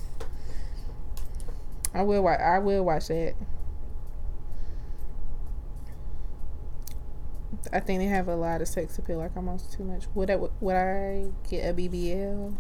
I 1.94 2.02
will 2.02 2.24
watch. 2.24 2.40
I 2.40 2.58
will 2.58 2.84
watch 2.84 3.10
that. 3.10 3.36
I 7.72 7.80
think 7.82 8.00
they 8.00 8.08
have 8.08 8.28
a 8.28 8.36
lot 8.36 8.62
of 8.62 8.68
sex 8.68 8.98
appeal, 8.98 9.20
like 9.20 9.38
almost 9.38 9.74
too 9.74 9.84
much. 9.84 10.06
Would 10.16 10.32
I 10.32 10.38
would 10.38 10.76
I 10.76 11.28
get 11.48 11.70
a 11.70 11.74
BBL? 11.76 12.56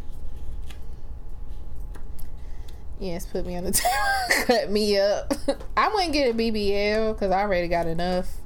Yes, 3.04 3.26
put 3.26 3.46
me 3.46 3.58
on 3.58 3.66
the 3.66 3.72
table, 3.72 3.94
cut 4.46 4.72
me 4.72 4.98
up. 4.98 5.34
I 5.76 5.90
wouldn't 5.90 6.14
get 6.14 6.34
a 6.34 6.34
BBL 6.34 7.14
because 7.14 7.32
I 7.32 7.42
already 7.42 7.68
got 7.68 7.86
enough. 7.86 8.38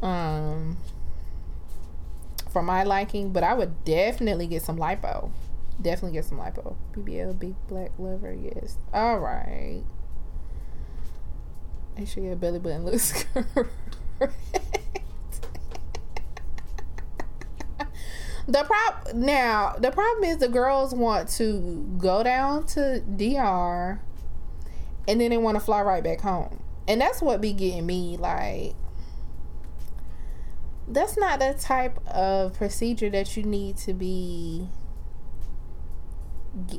Um, 0.00 0.76
for 2.52 2.62
my 2.62 2.84
liking, 2.84 3.32
but 3.32 3.42
I 3.42 3.54
would 3.54 3.84
definitely 3.84 4.46
get 4.46 4.62
some 4.62 4.78
lipo. 4.78 5.32
Definitely 5.82 6.18
get 6.18 6.24
some 6.24 6.38
lipo. 6.38 6.76
BBL, 6.92 7.36
big 7.36 7.56
black 7.66 7.90
lover, 7.98 8.32
yes. 8.32 8.76
All 8.94 9.18
right. 9.18 9.82
Make 11.96 12.06
sure 12.06 12.22
your 12.22 12.36
belly 12.36 12.60
button 12.60 12.84
looks 12.84 13.24
correct. 13.34 14.84
The 18.48 18.64
prop 18.64 19.14
now 19.14 19.76
the 19.78 19.90
problem 19.90 20.24
is 20.24 20.38
the 20.38 20.48
girls 20.48 20.94
want 20.94 21.28
to 21.28 21.86
go 21.98 22.22
down 22.22 22.64
to 22.66 23.00
DR 23.00 24.00
and 25.06 25.20
then 25.20 25.30
they 25.30 25.38
want 25.38 25.56
to 25.56 25.60
fly 25.60 25.80
right 25.82 26.02
back 26.02 26.20
home. 26.20 26.62
And 26.86 27.00
that's 27.00 27.20
what 27.20 27.40
be 27.40 27.52
getting 27.52 27.86
me 27.86 28.16
like 28.16 28.74
that's 30.90 31.18
not 31.18 31.38
the 31.38 31.54
type 31.58 31.98
of 32.06 32.54
procedure 32.54 33.10
that 33.10 33.36
you 33.36 33.42
need 33.42 33.76
to 33.76 33.92
be 33.92 34.66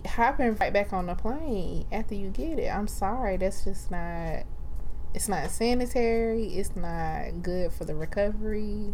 hopping 0.07 0.55
right 0.55 0.73
back 0.73 0.91
on 0.91 1.05
the 1.05 1.13
plane 1.13 1.85
after 1.91 2.15
you 2.15 2.29
get 2.29 2.57
it. 2.57 2.67
I'm 2.67 2.87
sorry, 2.87 3.37
that's 3.37 3.63
just 3.63 3.91
not 3.91 4.43
it's 5.13 5.27
not 5.27 5.49
sanitary, 5.51 6.45
it's 6.47 6.75
not 6.75 7.41
good 7.41 7.71
for 7.71 7.85
the 7.85 7.95
recovery. 7.95 8.93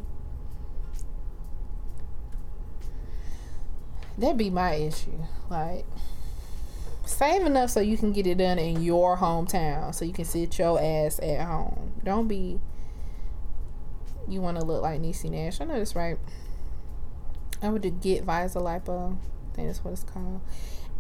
That'd 4.17 4.37
be 4.37 4.49
my 4.49 4.73
issue. 4.73 5.23
Like 5.49 5.85
save 7.05 7.45
enough 7.45 7.69
so 7.69 7.79
you 7.79 7.97
can 7.97 8.11
get 8.13 8.25
it 8.25 8.37
done 8.39 8.57
in 8.57 8.81
your 8.81 9.17
hometown 9.17 9.93
so 9.93 10.05
you 10.05 10.13
can 10.13 10.25
sit 10.25 10.57
your 10.57 10.81
ass 10.81 11.19
at 11.19 11.45
home. 11.45 11.93
Don't 12.03 12.27
be 12.27 12.59
you 14.27 14.41
want 14.41 14.59
to 14.59 14.65
look 14.65 14.81
like 14.81 15.01
Niecy 15.01 15.29
Nash. 15.29 15.61
I 15.61 15.65
know 15.65 15.77
that's 15.77 15.95
right. 15.95 16.17
I 17.61 17.69
would 17.69 17.81
get 18.01 18.25
Vaser 18.25 18.61
Lipo. 18.61 19.13
I 19.15 19.55
think 19.55 19.67
that's 19.67 19.83
what 19.83 19.91
it's 19.91 20.03
called. 20.03 20.41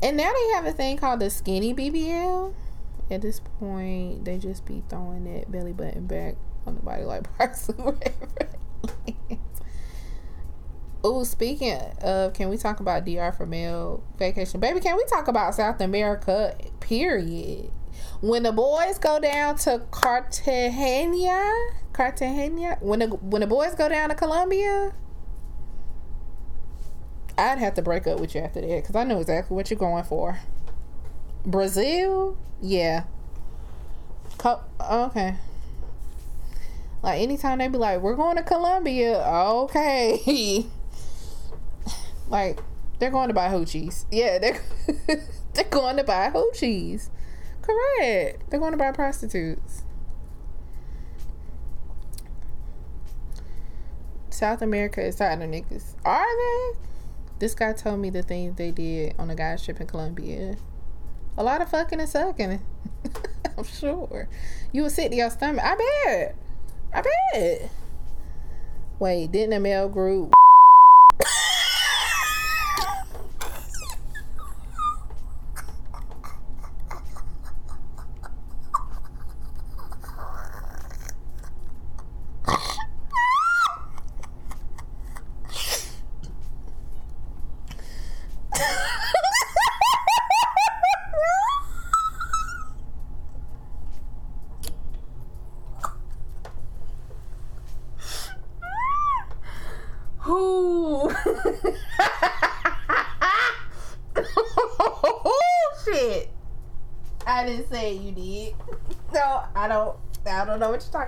And 0.01 0.17
now 0.17 0.31
they 0.31 0.53
have 0.53 0.65
a 0.65 0.71
thing 0.71 0.97
called 0.97 1.19
the 1.19 1.29
skinny 1.29 1.73
BBL. 1.73 2.53
At 3.09 3.21
this 3.21 3.39
point, 3.59 4.25
they 4.25 4.37
just 4.37 4.65
be 4.65 4.83
throwing 4.89 5.23
that 5.25 5.51
belly 5.51 5.73
button 5.73 6.07
back 6.07 6.35
on 6.65 6.75
the 6.75 6.81
body 6.81 7.03
like 7.03 7.23
parsley. 7.37 7.97
Oh, 11.05 11.23
speaking 11.23 11.79
of, 12.01 12.33
can 12.33 12.49
we 12.49 12.57
talk 12.57 12.79
about 12.79 13.05
DR 13.05 13.31
for 13.31 13.45
male 13.45 14.03
vacation? 14.17 14.59
Baby, 14.59 14.79
can 14.79 14.97
we 14.97 15.05
talk 15.05 15.27
about 15.27 15.53
South 15.53 15.79
America? 15.79 16.57
Period. 16.79 17.69
When 18.21 18.41
the 18.41 18.51
boys 18.51 18.97
go 18.97 19.19
down 19.19 19.57
to 19.59 19.83
Cartagena, 19.91 21.53
Cartagena, 21.93 22.77
when 22.81 22.99
the 22.99 23.07
when 23.07 23.41
the 23.41 23.47
boys 23.47 23.75
go 23.75 23.87
down 23.87 24.09
to 24.09 24.15
Colombia, 24.15 24.93
I'd 27.37 27.59
have 27.59 27.75
to 27.75 27.83
break 27.83 28.07
up 28.07 28.19
with 28.19 28.33
you 28.33 28.41
after 28.41 28.61
that 28.61 28.67
because 28.67 28.95
I 28.95 29.03
know 29.03 29.19
exactly 29.19 29.55
what 29.55 29.69
you're 29.69 29.77
going 29.77 30.05
for. 30.05 30.39
Brazil, 31.45 32.35
yeah. 32.61 33.03
Co- 34.39 34.61
okay. 34.81 35.35
Like 37.03 37.21
anytime 37.21 37.59
they 37.59 37.67
be 37.67 37.77
like, 37.77 38.01
"We're 38.01 38.15
going 38.15 38.37
to 38.37 38.43
Colombia," 38.43 39.19
okay. 39.19 40.65
like 42.29 42.59
they're 42.99 43.11
going 43.11 43.27
to 43.27 43.33
buy 43.33 43.49
hoochies. 43.49 44.05
Yeah, 44.11 44.39
they're 44.39 44.61
they're 45.53 45.63
going 45.65 45.97
to 45.97 46.03
buy 46.03 46.31
hoochies. 46.33 47.09
Correct. 47.61 48.49
They're 48.49 48.59
going 48.59 48.73
to 48.73 48.77
buy 48.77 48.91
prostitutes. 48.91 49.83
South 54.29 54.61
America 54.61 55.03
is 55.03 55.15
tired 55.15 55.41
of 55.41 55.49
niggas. 55.49 55.95
Are 56.03 56.23
they? 56.23 56.79
This 57.39 57.55
guy 57.55 57.73
told 57.73 57.99
me 57.99 58.09
the 58.09 58.21
things 58.21 58.57
they 58.57 58.71
did 58.71 59.15
on 59.17 59.29
a 59.29 59.35
guy's 59.35 59.63
trip 59.63 59.79
in 59.79 59.87
Colombia. 59.87 60.57
A 61.37 61.43
lot 61.43 61.61
of 61.61 61.69
fucking 61.69 61.99
and 61.99 62.09
sucking. 62.09 62.61
I'm 63.57 63.63
sure. 63.63 64.27
You 64.71 64.83
would 64.83 64.91
sit 64.91 65.09
to 65.11 65.15
your 65.15 65.29
stomach. 65.29 65.63
I 65.63 65.75
bet. 65.75 66.35
I 66.93 67.01
bet. 67.01 67.69
Wait, 68.99 69.31
didn't 69.31 69.53
a 69.53 69.59
male 69.59 69.89
group 69.89 70.33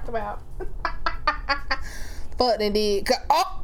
what 0.07 0.19
about. 0.19 0.41
Fuck 2.37 2.59
did. 2.59 3.09
Oh. 3.29 3.61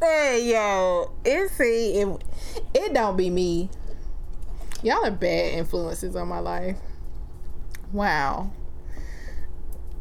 hey 0.00 0.50
yo, 0.52 1.12
it 1.24 1.50
see 1.50 2.00
it, 2.00 2.24
it 2.74 2.94
don't 2.94 3.16
be 3.16 3.30
me. 3.30 3.68
Y'all 4.82 5.04
are 5.04 5.10
bad 5.10 5.54
influences 5.54 6.16
on 6.16 6.28
my 6.28 6.38
life. 6.38 6.78
Wow. 7.92 8.50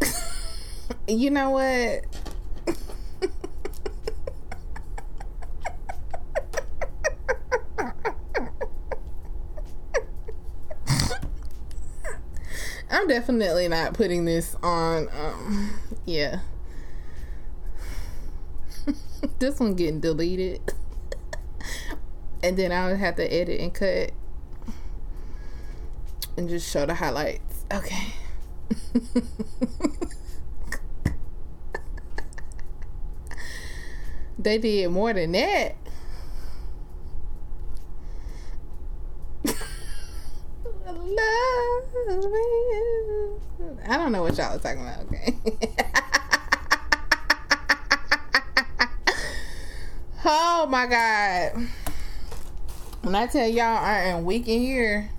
you 1.08 1.30
know 1.32 1.50
what? 1.50 2.06
I'm 12.92 12.99
definitely 13.10 13.68
not 13.68 13.94
putting 13.96 14.24
this 14.26 14.56
on. 14.62 15.10
Um, 15.12 15.72
yeah. 16.06 16.42
this 19.40 19.60
one 19.60 19.74
getting 19.74 20.00
deleted. 20.00 20.62
and 22.44 22.56
then 22.56 22.72
I'll 22.72 22.96
have 22.96 23.16
to 23.16 23.24
edit 23.24 23.60
and 23.60 23.74
cut 23.74 24.12
and 26.38 26.48
just 26.48 26.72
show 26.72 26.86
the 26.86 26.94
highlights. 26.94 27.66
Okay. 27.74 28.14
they 34.38 34.60
did 34.60 34.92
more 34.92 35.12
than 35.14 35.32
that. 35.32 35.76
I 43.90 43.98
don't 43.98 44.12
know 44.12 44.19
what 44.30 44.38
y'all 44.38 44.56
are 44.56 44.60
talking 44.60 44.82
about, 44.82 45.02
okay? 45.06 45.36
oh 50.26 50.68
my 50.70 50.86
god. 50.86 51.68
When 53.02 53.16
I 53.16 53.26
tell 53.28 53.48
y'all 53.48 53.84
I 53.84 54.00
am 54.02 54.26
weak 54.26 54.48
in 54.48 54.62
here, 54.62 55.10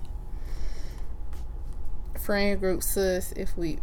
friend 2.19 2.59
group 2.59 2.83
sus 2.83 3.31
if 3.33 3.57
we 3.57 3.79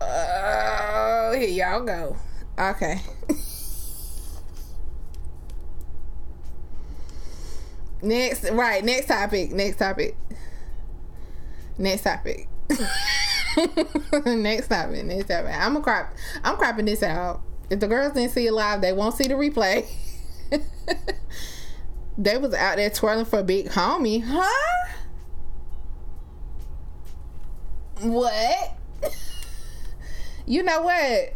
oh 0.00 1.34
here 1.36 1.48
y'all 1.48 1.84
go. 1.84 2.16
Okay. 2.58 3.00
next 8.02 8.50
right, 8.50 8.84
next 8.84 9.06
topic. 9.06 9.52
Next 9.52 9.78
topic. 9.78 10.16
Next 11.78 12.02
topic. 12.02 12.48
next 14.26 14.68
topic. 14.68 15.04
Next 15.04 15.28
topic. 15.28 15.52
I'm 15.54 15.76
a 15.76 15.80
crop 15.80 16.14
I'm 16.44 16.56
cropping 16.56 16.86
this 16.86 17.02
out. 17.02 17.42
If 17.70 17.80
the 17.80 17.88
girls 17.88 18.12
didn't 18.12 18.32
see 18.32 18.46
it 18.46 18.52
live, 18.52 18.80
they 18.80 18.92
won't 18.92 19.14
see 19.14 19.24
the 19.24 19.34
replay. 19.34 19.86
they 22.18 22.36
was 22.36 22.54
out 22.54 22.76
there 22.76 22.90
twirling 22.90 23.24
for 23.24 23.38
a 23.38 23.44
big 23.44 23.68
homie, 23.68 24.22
huh? 24.22 24.92
What? 28.00 28.76
you 30.46 30.62
know 30.62 30.82
what? 30.82 31.34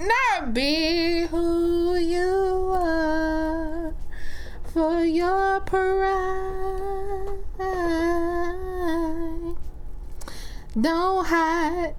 Not 0.00 0.54
be 0.54 1.26
who 1.26 1.96
you 1.96 2.70
are 2.72 3.94
for 4.72 5.04
your 5.04 5.60
pride. 5.60 6.58
Don't 10.80 11.26
hide. 11.26 11.94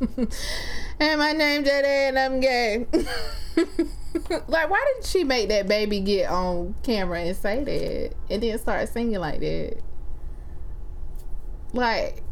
and 1.00 1.18
my 1.18 1.32
name's 1.32 1.68
Jada 1.68 2.08
and 2.08 2.18
I'm 2.18 2.38
gay. 2.38 2.86
like, 4.46 4.70
why 4.70 4.94
did 4.94 5.04
she 5.04 5.24
make 5.24 5.48
that 5.48 5.66
baby 5.66 5.98
get 5.98 6.30
on 6.30 6.76
camera 6.84 7.20
and 7.20 7.36
say 7.36 7.64
that 7.64 8.14
and 8.32 8.42
then 8.42 8.56
start 8.60 8.88
singing 8.88 9.18
like 9.18 9.40
that? 9.40 9.78
Like, 11.72 12.22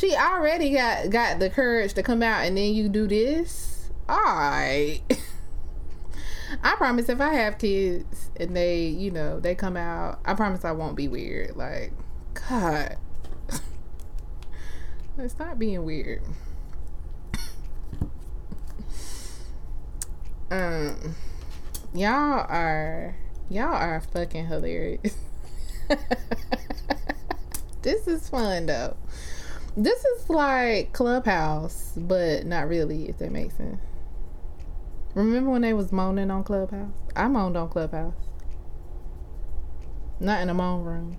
she 0.00 0.16
already 0.16 0.70
got 0.70 1.10
got 1.10 1.38
the 1.38 1.50
courage 1.50 1.92
to 1.92 2.02
come 2.02 2.22
out 2.22 2.46
and 2.46 2.56
then 2.56 2.72
you 2.72 2.88
do 2.88 3.06
this. 3.06 3.90
All 4.08 4.16
right. 4.18 5.02
I 6.62 6.74
promise 6.76 7.08
if 7.10 7.20
I 7.20 7.34
have 7.34 7.58
kids 7.58 8.30
and 8.36 8.56
they, 8.56 8.86
you 8.86 9.10
know, 9.10 9.38
they 9.38 9.54
come 9.54 9.76
out, 9.76 10.18
I 10.24 10.34
promise 10.34 10.64
I 10.64 10.72
won't 10.72 10.96
be 10.96 11.06
weird. 11.06 11.54
Like, 11.54 11.92
God. 12.48 12.96
Let's 15.18 15.34
stop 15.34 15.58
being 15.58 15.84
weird. 15.84 16.22
Um, 20.52 21.14
y'all 21.94 22.44
are 22.48 23.14
y'all 23.48 23.72
are 23.72 24.00
fucking 24.00 24.48
hilarious. 24.48 25.16
this 27.82 28.08
is 28.08 28.28
fun 28.28 28.66
though. 28.66 28.96
This 29.76 30.04
is 30.04 30.28
like 30.28 30.92
Clubhouse, 30.92 31.92
but 31.96 32.44
not 32.44 32.68
really, 32.68 33.08
if 33.08 33.18
that 33.18 33.30
makes 33.30 33.56
sense. 33.56 33.80
Remember 35.14 35.50
when 35.50 35.62
they 35.62 35.72
was 35.72 35.92
moaning 35.92 36.30
on 36.30 36.44
Clubhouse? 36.44 36.92
I 37.14 37.28
moaned 37.28 37.56
on 37.56 37.68
Clubhouse. 37.68 38.14
Not 40.18 40.42
in 40.42 40.50
a 40.50 40.54
moan 40.54 40.84
room. 40.84 41.16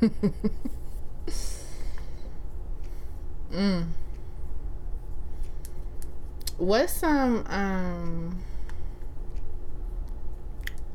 mm. 3.52 3.86
What's 6.56 6.92
some 6.92 7.44
um 7.46 8.42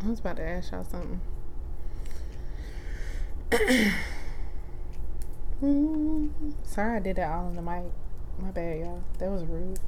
I 0.04 0.08
was 0.08 0.20
about 0.20 0.38
to 0.38 0.44
ask 0.44 0.72
y'all 0.72 0.84
something. 0.84 1.20
Mm-hmm. 5.66 6.52
Sorry 6.64 6.98
I 6.98 7.00
did 7.00 7.16
that 7.16 7.32
all 7.32 7.48
on 7.48 7.56
the 7.56 7.62
mic. 7.62 7.86
My 8.40 8.52
bad, 8.52 8.80
y'all. 8.80 9.04
That 9.18 9.32
was 9.32 9.44
rude. 9.46 9.80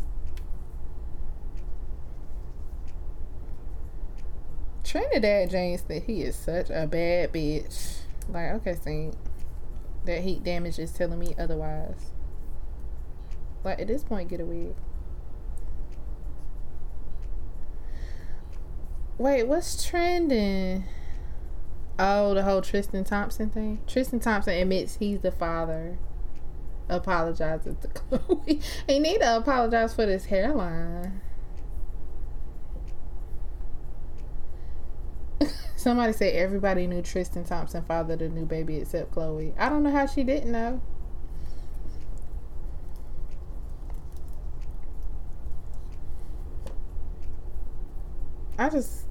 Trinidad 4.83 5.51
James 5.51 5.83
said 5.87 6.03
he 6.03 6.23
is 6.23 6.35
such 6.35 6.71
a 6.71 6.87
bad 6.87 7.31
bitch. 7.31 7.97
Like, 8.29 8.53
okay, 8.53 8.75
see, 8.83 9.11
that 10.05 10.21
heat 10.21 10.43
damage 10.43 10.79
is 10.79 10.91
telling 10.91 11.19
me 11.19 11.35
otherwise. 11.37 12.11
Like, 13.63 13.79
at 13.79 13.87
this 13.87 14.03
point, 14.03 14.29
get 14.29 14.39
a 14.39 14.45
wig. 14.45 14.73
Wait, 19.19 19.43
what's 19.43 19.85
trending? 19.85 20.85
Oh, 21.99 22.35
the 22.35 22.43
whole 22.43 22.61
Tristan 22.61 23.03
Thompson 23.03 23.49
thing. 23.49 23.79
Tristan 23.87 24.19
Thompson 24.19 24.53
admits 24.53 24.97
he's 24.97 25.19
the 25.21 25.31
father. 25.31 25.97
Apologizes 26.89 27.75
to 27.81 27.87
Khloé. 27.89 28.63
he 28.87 28.99
need 28.99 29.19
to 29.21 29.37
apologize 29.37 29.95
for 29.95 30.05
this 30.05 30.25
hairline. 30.25 31.21
Somebody 35.75 36.13
said 36.13 36.35
everybody 36.35 36.85
knew 36.85 37.01
Tristan 37.01 37.43
Thompson 37.43 37.83
fathered 37.83 38.21
a 38.21 38.29
new 38.29 38.45
baby 38.45 38.77
except 38.77 39.11
Khloé. 39.15 39.53
I 39.57 39.67
don't 39.67 39.81
know 39.81 39.91
how 39.91 40.05
she 40.05 40.23
didn't 40.23 40.51
know. 40.51 40.79
I 48.59 48.69
just 48.69 49.06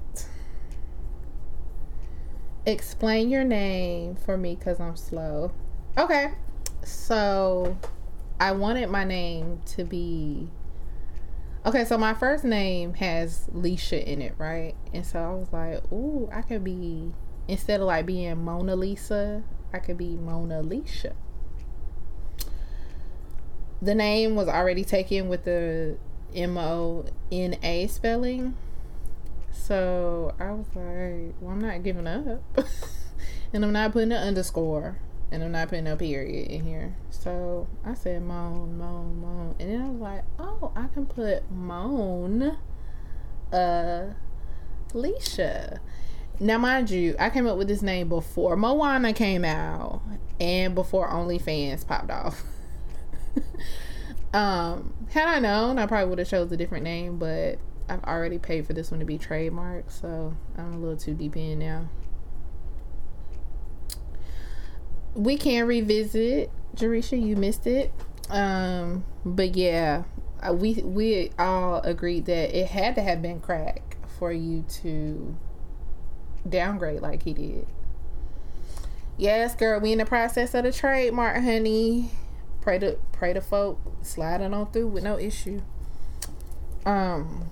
explain 2.66 3.30
your 3.30 3.44
name 3.44 4.16
for 4.16 4.36
me 4.36 4.56
because 4.56 4.80
I'm 4.80 4.96
slow. 4.96 5.52
Okay, 5.96 6.32
so 6.84 7.78
I 8.38 8.52
wanted 8.52 8.90
my 8.90 9.04
name 9.04 9.60
to 9.76 9.84
be 9.84 10.50
okay. 11.64 11.84
So 11.84 11.96
my 11.96 12.12
first 12.12 12.44
name 12.44 12.94
has 12.94 13.48
Leisha 13.54 14.04
in 14.04 14.20
it, 14.20 14.34
right? 14.36 14.74
And 14.92 15.06
so 15.06 15.18
I 15.18 15.30
was 15.34 15.52
like, 15.52 15.92
ooh, 15.92 16.28
I 16.32 16.42
could 16.42 16.64
be 16.64 17.12
instead 17.48 17.80
of 17.80 17.86
like 17.86 18.04
being 18.06 18.44
Mona 18.44 18.76
Lisa, 18.76 19.42
I 19.72 19.78
could 19.78 19.96
be 19.96 20.16
Mona 20.16 20.62
Leisha. 20.62 21.14
The 23.80 23.94
name 23.94 24.34
was 24.34 24.48
already 24.48 24.84
taken 24.84 25.28
with 25.28 25.44
the 25.44 25.96
M 26.34 26.58
O 26.58 27.04
N 27.30 27.56
A 27.62 27.86
spelling. 27.86 28.56
So 29.56 30.34
I 30.38 30.52
was 30.52 30.66
like, 30.74 31.34
well, 31.40 31.52
I'm 31.52 31.60
not 31.60 31.82
giving 31.82 32.06
up. 32.06 32.42
and 33.52 33.64
I'm 33.64 33.72
not 33.72 33.92
putting 33.92 34.12
an 34.12 34.22
underscore. 34.22 34.98
And 35.32 35.42
I'm 35.42 35.50
not 35.50 35.68
putting 35.68 35.88
a 35.88 35.96
period 35.96 36.50
in 36.50 36.64
here. 36.64 36.94
So 37.10 37.66
I 37.84 37.94
said 37.94 38.22
moan, 38.22 38.78
moan, 38.78 39.20
moan. 39.20 39.56
And 39.58 39.70
then 39.70 39.82
I 39.82 39.88
was 39.88 40.00
like, 40.00 40.24
oh, 40.38 40.72
I 40.76 40.86
can 40.86 41.06
put 41.06 41.50
moan 41.50 42.56
uh 43.52 44.12
Leisha. 44.92 45.78
Now 46.38 46.58
mind 46.58 46.90
you, 46.90 47.16
I 47.18 47.30
came 47.30 47.46
up 47.46 47.56
with 47.56 47.68
this 47.68 47.82
name 47.82 48.08
before 48.08 48.56
Moana 48.56 49.12
came 49.12 49.44
out 49.44 50.02
and 50.38 50.74
before 50.74 51.08
OnlyFans 51.08 51.86
popped 51.86 52.10
off. 52.10 52.44
um, 54.34 54.92
had 55.10 55.28
I 55.28 55.38
known, 55.38 55.78
I 55.78 55.86
probably 55.86 56.10
would 56.10 56.18
have 56.18 56.28
chose 56.28 56.52
a 56.52 56.56
different 56.56 56.84
name, 56.84 57.18
but 57.18 57.58
I've 57.88 58.02
already 58.04 58.38
paid 58.38 58.66
for 58.66 58.72
this 58.72 58.90
one 58.90 59.00
to 59.00 59.06
be 59.06 59.18
trademarked, 59.18 59.90
so 59.90 60.34
I'm 60.58 60.74
a 60.74 60.78
little 60.78 60.96
too 60.96 61.14
deep 61.14 61.36
in 61.36 61.58
now. 61.58 61.88
We 65.14 65.36
can 65.36 65.66
revisit 65.66 66.50
Jerisha, 66.74 67.20
you 67.20 67.36
missed 67.36 67.66
it. 67.66 67.92
Um, 68.28 69.04
but 69.24 69.56
yeah, 69.56 70.04
uh, 70.42 70.52
we 70.52 70.74
we 70.74 71.30
all 71.38 71.80
agreed 71.80 72.26
that 72.26 72.56
it 72.56 72.68
had 72.68 72.94
to 72.96 73.02
have 73.02 73.22
been 73.22 73.40
crack 73.40 73.96
for 74.18 74.32
you 74.32 74.64
to 74.82 75.36
downgrade 76.48 77.00
like 77.00 77.22
he 77.22 77.32
did. 77.32 77.66
Yes, 79.16 79.54
girl, 79.54 79.80
we 79.80 79.92
in 79.92 79.98
the 79.98 80.06
process 80.06 80.54
of 80.54 80.64
the 80.64 80.72
trademark, 80.72 81.42
honey. 81.42 82.10
Pray 82.60 82.78
to 82.80 82.98
pray 83.12 83.32
to 83.32 83.40
folk 83.40 83.80
sliding 84.02 84.52
on 84.52 84.70
through 84.72 84.88
with 84.88 85.04
no 85.04 85.18
issue. 85.18 85.62
Um, 86.84 87.50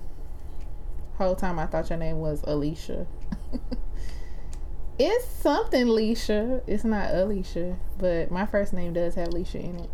whole 1.17 1.35
time 1.35 1.59
I 1.59 1.65
thought 1.65 1.89
your 1.89 1.99
name 1.99 2.19
was 2.19 2.43
Alicia. 2.45 3.07
it's 4.99 5.25
something 5.27 5.83
Alicia. 5.83 6.61
It's 6.67 6.83
not 6.83 7.13
Alicia, 7.13 7.77
but 7.97 8.31
my 8.31 8.45
first 8.45 8.73
name 8.73 8.93
does 8.93 9.15
have 9.15 9.29
Alicia 9.29 9.59
in 9.59 9.79
it. 9.79 9.89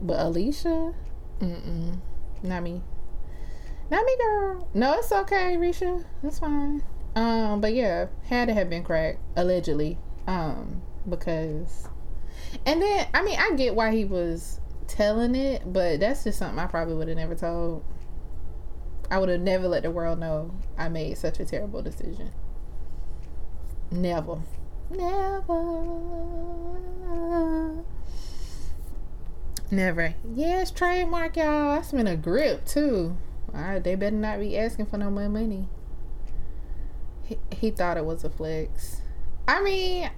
But 0.00 0.20
Alicia, 0.20 0.94
mm 1.40 1.98
not 2.42 2.62
me. 2.62 2.82
Not 3.90 4.04
me, 4.04 4.16
girl. 4.18 4.68
No, 4.74 4.94
it's 4.94 5.12
okay, 5.12 5.56
Risha. 5.56 6.04
It's 6.22 6.38
fine. 6.38 6.82
Um, 7.14 7.60
but 7.60 7.72
yeah, 7.72 8.06
had 8.24 8.48
to 8.48 8.54
have 8.54 8.68
been 8.68 8.82
cracked 8.82 9.20
allegedly. 9.36 9.98
Um, 10.26 10.82
because, 11.08 11.88
and 12.66 12.82
then 12.82 13.06
I 13.14 13.22
mean 13.22 13.38
I 13.38 13.52
get 13.56 13.74
why 13.74 13.92
he 13.92 14.04
was 14.04 14.60
telling 14.86 15.34
it, 15.34 15.72
but 15.72 16.00
that's 16.00 16.24
just 16.24 16.38
something 16.38 16.58
I 16.58 16.66
probably 16.66 16.94
would 16.94 17.08
have 17.08 17.16
never 17.16 17.34
told. 17.34 17.84
I 19.10 19.18
would 19.18 19.28
have 19.28 19.40
never 19.40 19.68
let 19.68 19.82
the 19.84 19.90
world 19.90 20.18
know 20.18 20.52
I 20.76 20.88
made 20.88 21.16
such 21.18 21.38
a 21.40 21.44
terrible 21.44 21.82
decision. 21.82 22.32
Never. 23.90 24.38
Never. 24.90 25.44
Never. 29.70 30.14
Yes, 30.34 30.70
trademark, 30.70 31.36
y'all. 31.36 31.70
I 31.70 31.82
spent 31.82 32.08
a 32.08 32.16
grip 32.16 32.64
too. 32.64 33.16
All 33.54 33.60
right, 33.60 33.82
they 33.82 33.94
better 33.94 34.16
not 34.16 34.40
be 34.40 34.58
asking 34.58 34.86
for 34.86 34.98
no 34.98 35.10
more 35.10 35.28
money. 35.28 35.68
He, 37.24 37.38
he 37.52 37.70
thought 37.70 37.96
it 37.96 38.04
was 38.04 38.24
a 38.24 38.30
flex. 38.30 39.02
I 39.48 39.62
mean, 39.62 40.10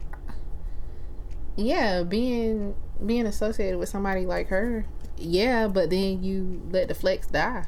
yeah, 1.57 2.03
being 2.03 2.75
being 3.05 3.27
associated 3.27 3.79
with 3.79 3.89
somebody 3.89 4.27
like 4.27 4.49
her, 4.49 4.87
yeah, 5.17 5.69
but 5.69 5.91
then 5.91 6.23
you 6.23 6.63
let 6.71 6.89
the 6.89 6.95
flex 6.95 7.27
die. 7.27 7.67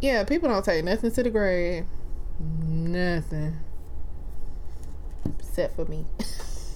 Yeah, 0.00 0.24
people 0.24 0.48
don't 0.48 0.64
take 0.64 0.84
nothing 0.84 1.10
to 1.10 1.22
the 1.22 1.30
grave. 1.30 1.86
Nothing. 2.38 3.58
Except 5.38 5.74
for 5.76 5.84
me. 5.86 6.06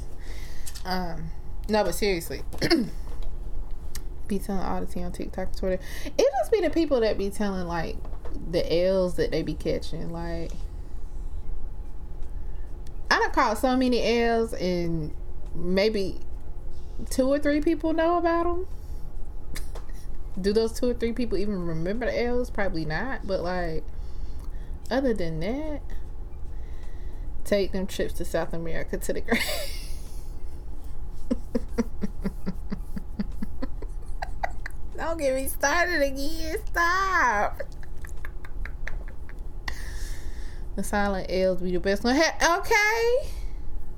um, 0.84 1.30
no, 1.68 1.84
but 1.84 1.94
seriously. 1.94 2.42
be 4.28 4.38
telling 4.38 4.86
tea 4.86 5.02
on 5.02 5.12
TikTok 5.12 5.48
and 5.48 5.56
Twitter. 5.56 5.82
It 6.04 6.30
must 6.38 6.50
be 6.50 6.60
the 6.60 6.70
people 6.70 7.00
that 7.00 7.18
be 7.18 7.30
telling 7.30 7.66
like 7.66 7.96
the 8.50 8.84
L's 8.84 9.16
that 9.16 9.30
they 9.30 9.42
be 9.42 9.54
catching. 9.54 10.10
Like 10.10 10.52
I 13.10 13.18
done 13.18 13.30
caught 13.32 13.58
so 13.58 13.76
many 13.76 14.02
L's 14.02 14.54
and 14.54 15.14
maybe 15.54 16.20
two 17.10 17.28
or 17.28 17.38
three 17.38 17.60
people 17.60 17.92
know 17.92 18.16
about 18.16 18.44
them. 18.44 18.66
Do 20.40 20.52
those 20.52 20.72
two 20.72 20.88
or 20.90 20.94
three 20.94 21.12
people 21.12 21.36
even 21.38 21.66
remember 21.66 22.06
the 22.06 22.24
L's? 22.24 22.50
Probably 22.50 22.84
not. 22.84 23.26
But 23.26 23.42
like, 23.42 23.84
other 24.90 25.12
than 25.14 25.40
that, 25.40 25.82
take 27.44 27.72
them 27.72 27.86
trips 27.86 28.14
to 28.14 28.24
South 28.24 28.52
America 28.52 28.96
to 28.96 29.12
the 29.12 29.20
grave. 29.20 29.42
Don't 34.96 35.18
get 35.18 35.34
me 35.34 35.48
started 35.48 36.00
again. 36.00 36.56
Stop. 36.66 37.62
The 40.76 40.82
silent 40.82 41.26
L's 41.28 41.60
be 41.60 41.72
the 41.72 41.80
best 41.80 42.02
one. 42.04 42.16
okay, 42.16 43.16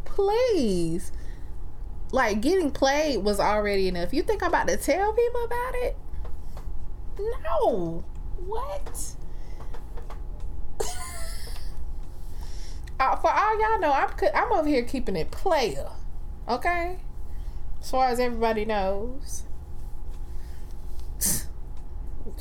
please. 0.05 1.13
Like 2.11 2.41
getting 2.41 2.71
played 2.73 3.19
was 3.19 3.39
already 3.39 3.87
enough. 3.87 4.13
You 4.13 4.23
think 4.23 4.43
I'm 4.43 4.49
about 4.49 4.67
to 4.69 4.77
tell 4.77 5.13
people 5.13 5.45
about 5.45 5.75
it? 5.77 5.97
No. 7.19 8.05
What? 8.47 9.15
uh, 13.01 13.17
for 13.17 13.31
all 13.31 13.61
y'all 13.61 13.81
know, 13.81 13.93
I'm 13.93 14.11
I'm 14.35 14.53
over 14.53 14.69
here 14.69 14.85
keeping 14.85 15.17
it 15.17 15.31
player. 15.31 15.91
Okay. 16.49 16.99
As 17.81 17.91
far 17.91 18.09
as 18.09 18.19
everybody 18.21 18.65
knows. 18.65 19.45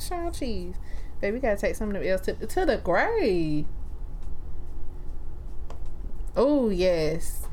Child 0.08 0.34
cheese. 0.34 0.76
Baby, 1.20 1.38
gotta 1.38 1.56
take 1.56 1.74
some 1.74 1.88
of 1.88 1.94
them 1.94 2.02
L's 2.02 2.22
to, 2.22 2.34
to 2.34 2.66
the 2.66 2.76
grave. 2.78 3.66
Oh, 6.36 6.68
yes. 6.68 7.46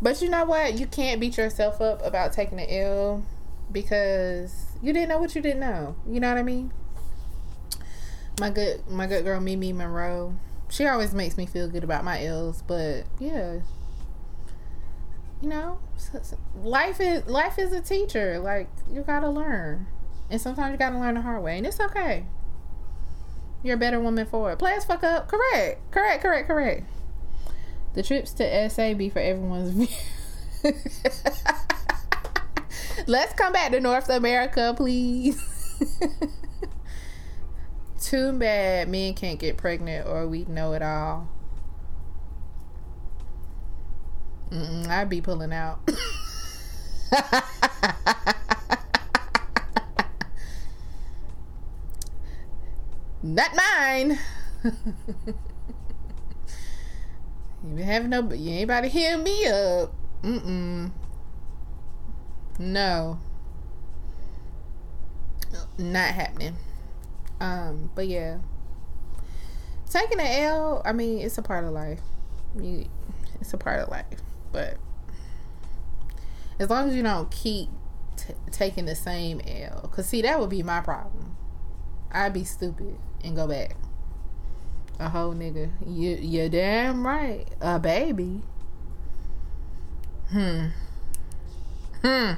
But 0.00 0.20
you 0.22 0.28
know 0.28 0.44
what? 0.44 0.78
You 0.78 0.86
can't 0.86 1.20
beat 1.20 1.36
yourself 1.36 1.80
up 1.80 2.04
about 2.04 2.32
taking 2.32 2.60
an 2.60 2.68
L 2.68 3.24
because 3.72 4.67
you 4.82 4.92
didn't 4.92 5.08
know 5.08 5.18
what 5.18 5.34
you 5.34 5.42
didn't 5.42 5.60
know. 5.60 5.96
You 6.08 6.20
know 6.20 6.28
what 6.28 6.38
I 6.38 6.42
mean? 6.42 6.72
My 8.40 8.50
good 8.50 8.88
my 8.88 9.06
good 9.06 9.24
girl 9.24 9.40
Mimi 9.40 9.72
Monroe. 9.72 10.34
She 10.70 10.86
always 10.86 11.14
makes 11.14 11.36
me 11.36 11.46
feel 11.46 11.68
good 11.68 11.84
about 11.84 12.04
my 12.04 12.24
L's, 12.24 12.62
but 12.62 13.04
yeah. 13.18 13.60
You 15.40 15.48
know, 15.48 15.78
life 16.62 17.00
is 17.00 17.26
life 17.26 17.58
is 17.58 17.72
a 17.72 17.80
teacher. 17.80 18.38
Like 18.38 18.68
you 18.92 19.02
got 19.02 19.20
to 19.20 19.30
learn. 19.30 19.86
And 20.30 20.40
sometimes 20.40 20.72
you 20.72 20.78
got 20.78 20.90
to 20.90 20.98
learn 20.98 21.14
the 21.14 21.22
hard 21.22 21.42
way, 21.42 21.56
and 21.56 21.66
it's 21.66 21.80
okay. 21.80 22.26
You're 23.62 23.76
a 23.76 23.78
better 23.78 23.98
woman 23.98 24.26
for 24.26 24.52
it. 24.52 24.58
Play 24.58 24.74
as 24.74 24.84
fuck 24.84 25.02
up. 25.02 25.28
Correct. 25.28 25.90
Correct, 25.90 26.22
correct, 26.22 26.48
correct. 26.48 26.88
The 27.94 28.02
trips 28.02 28.32
to 28.34 28.70
SA 28.70 28.94
be 28.94 29.08
for 29.08 29.20
everyone's 29.20 29.70
view. 29.70 29.88
Let's 33.06 33.32
come 33.34 33.52
back 33.52 33.70
to 33.72 33.80
North 33.80 34.08
America, 34.08 34.74
please. 34.76 35.42
Too 38.00 38.32
bad 38.32 38.88
men 38.88 39.14
can't 39.14 39.38
get 39.38 39.56
pregnant 39.56 40.06
or 40.06 40.26
we 40.26 40.44
know 40.46 40.72
it 40.72 40.82
all. 40.82 41.28
Mm-mm, 44.50 44.88
I'd 44.88 45.08
be 45.10 45.20
pulling 45.20 45.52
out. 45.52 45.78
Not 53.22 53.50
mine. 53.54 54.18
You 57.76 57.82
have 57.82 58.08
no, 58.08 58.22
to 58.22 58.88
hear 58.88 59.18
me 59.18 59.46
up. 59.46 59.92
Mm-mm. 60.22 60.92
No. 62.58 63.18
Not 65.78 66.10
happening. 66.10 66.56
Um, 67.40 67.90
but 67.94 68.08
yeah. 68.08 68.38
Taking 69.88 70.20
an 70.20 70.26
L, 70.26 70.82
I 70.84 70.92
mean, 70.92 71.20
it's 71.20 71.38
a 71.38 71.42
part 71.42 71.64
of 71.64 71.70
life. 71.70 72.00
You, 72.60 72.86
it's 73.40 73.54
a 73.54 73.58
part 73.58 73.80
of 73.80 73.88
life. 73.88 74.04
But 74.52 74.76
as 76.58 76.68
long 76.68 76.88
as 76.88 76.96
you 76.96 77.02
don't 77.02 77.30
keep 77.30 77.68
t- 78.16 78.34
taking 78.50 78.86
the 78.86 78.96
same 78.96 79.40
L, 79.46 79.80
because 79.82 80.06
see, 80.06 80.22
that 80.22 80.40
would 80.40 80.50
be 80.50 80.62
my 80.62 80.80
problem. 80.80 81.36
I'd 82.10 82.32
be 82.32 82.44
stupid 82.44 82.98
and 83.22 83.36
go 83.36 83.46
back. 83.46 83.76
A 84.98 85.08
whole 85.08 85.32
nigga. 85.32 85.70
You 85.86 86.16
you're 86.16 86.48
damn 86.48 87.06
right. 87.06 87.46
A 87.60 87.78
baby. 87.78 88.42
Hmm. 90.30 90.66
Hmm. 92.02 92.32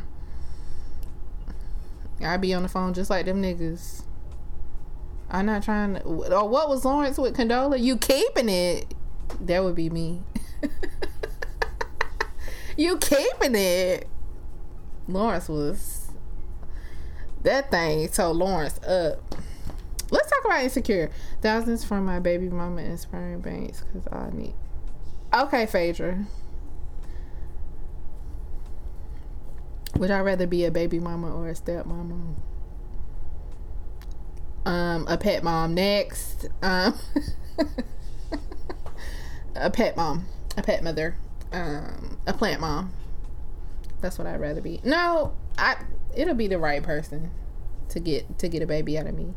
I 2.22 2.37
be 2.37 2.54
on 2.54 2.62
the 2.62 2.68
phone 2.68 2.94
just 2.94 3.11
like 3.11 3.26
them 3.26 3.42
niggas. 3.42 4.02
I'm 5.30 5.46
not 5.46 5.62
trying 5.62 5.94
to. 5.94 6.02
Or 6.02 6.48
what 6.48 6.68
was 6.68 6.85
Lawrence 6.85 7.18
with 7.18 7.37
Condola? 7.37 7.80
You 7.80 7.96
keeping 7.96 8.48
it? 8.48 8.92
That 9.40 9.62
would 9.62 9.76
be 9.76 9.88
me. 9.88 10.22
you 12.76 12.98
keeping 12.98 13.54
it? 13.54 14.09
Lawrence 15.06 15.48
was. 15.48 16.11
That 17.42 17.70
thing 17.70 18.06
told 18.09 18.37
Lawrence 18.37 18.78
up. 18.85 19.35
Let's 20.11 20.28
talk 20.28 20.44
about 20.44 20.64
insecure. 20.64 21.11
Thousands 21.40 21.85
from 21.85 22.04
my 22.04 22.18
baby 22.18 22.48
mama 22.48 22.83
and 22.83 22.98
sperm 22.98 23.40
banks 23.40 23.83
because 23.85 24.06
I 24.12 24.30
need. 24.33 24.54
Okay, 25.33 25.66
Phaedra. 25.66 26.26
Would 29.98 30.11
I 30.11 30.20
rather 30.20 30.46
be 30.46 30.64
a 30.64 30.70
baby 30.70 30.98
mama 30.98 31.35
or 31.35 31.48
a 31.48 31.55
step 31.55 31.87
mama? 31.87 32.35
Um, 34.64 35.07
a 35.09 35.16
pet 35.16 35.42
mom 35.42 35.74
next. 35.74 36.48
Um, 36.62 36.94
a 39.55 39.70
pet 39.70 39.96
mom, 39.96 40.26
a 40.57 40.62
pet 40.62 40.83
mother, 40.83 41.16
um, 41.53 42.18
a 42.26 42.33
plant 42.33 42.61
mom. 42.61 42.92
That's 44.00 44.18
what 44.18 44.26
I'd 44.26 44.40
rather 44.40 44.61
be. 44.61 44.81
No, 44.85 45.35
I. 45.59 45.76
It'll 46.14 46.35
be 46.35 46.48
the 46.48 46.59
right 46.59 46.83
person 46.83 47.31
to 47.90 48.00
get 48.00 48.38
to 48.38 48.48
get 48.48 48.62
a 48.62 48.66
baby 48.66 48.98
out 48.98 49.07
of 49.07 49.14
me. 49.14 49.35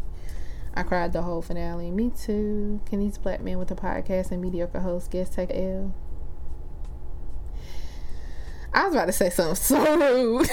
I 0.75 0.83
cried 0.83 1.13
the 1.13 1.21
whole 1.21 1.41
finale. 1.41 1.91
Me 1.91 2.09
too. 2.09 2.81
Can 2.85 2.99
these 2.99 3.17
black 3.17 3.41
men 3.41 3.59
with 3.59 3.69
a 3.71 3.75
podcast 3.75 4.31
and 4.31 4.41
mediocre 4.41 4.79
host 4.79 5.11
guest 5.11 5.33
take 5.33 5.51
L? 5.51 5.93
I 8.73 8.85
was 8.85 8.95
about 8.95 9.05
to 9.05 9.11
say 9.13 9.29
something 9.29 9.55
so 9.55 9.97
rude. 9.97 10.49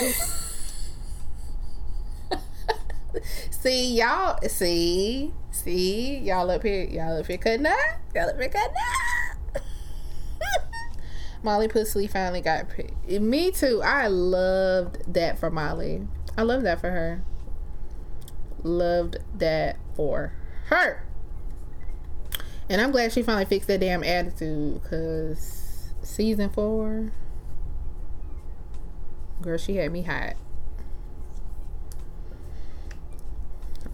see 3.51 3.97
y'all. 3.99 4.39
See, 4.49 5.33
see 5.51 6.19
y'all 6.19 6.51
up 6.51 6.63
here. 6.63 6.85
Y'all 6.85 7.19
up 7.19 7.27
here 7.27 7.39
cutting 7.39 7.67
up. 7.67 7.79
Y'all 8.15 8.29
up 8.29 8.39
here 8.39 8.49
cutting 8.49 8.77
up. 9.57 9.63
Molly 11.43 11.69
Pusley 11.69 12.09
finally 12.09 12.43
got 12.43 12.69
picked. 12.69 13.09
Me 13.09 13.51
too. 13.51 13.81
I 13.83 14.09
loved 14.09 15.13
that 15.13 15.39
for 15.39 15.51
Molly. 15.51 16.07
I 16.37 16.43
love 16.43 16.63
that 16.63 16.81
for 16.81 16.91
her. 16.91 17.23
Loved 18.63 19.17
that 19.39 19.79
for 19.95 20.35
her. 20.67 21.07
And 22.69 22.81
I'm 22.81 22.93
glad 22.93 23.13
she 23.13 23.23
finally 23.23 23.47
fixed 23.47 23.69
that 23.69 23.81
damn 23.81 24.05
attitude 24.05 24.83
because 24.83 25.91
season 26.03 26.51
four, 26.51 27.13
girl, 29.43 29.59
she 29.59 29.77
had 29.77 29.93
me 29.93 30.03
hot. 30.03 30.35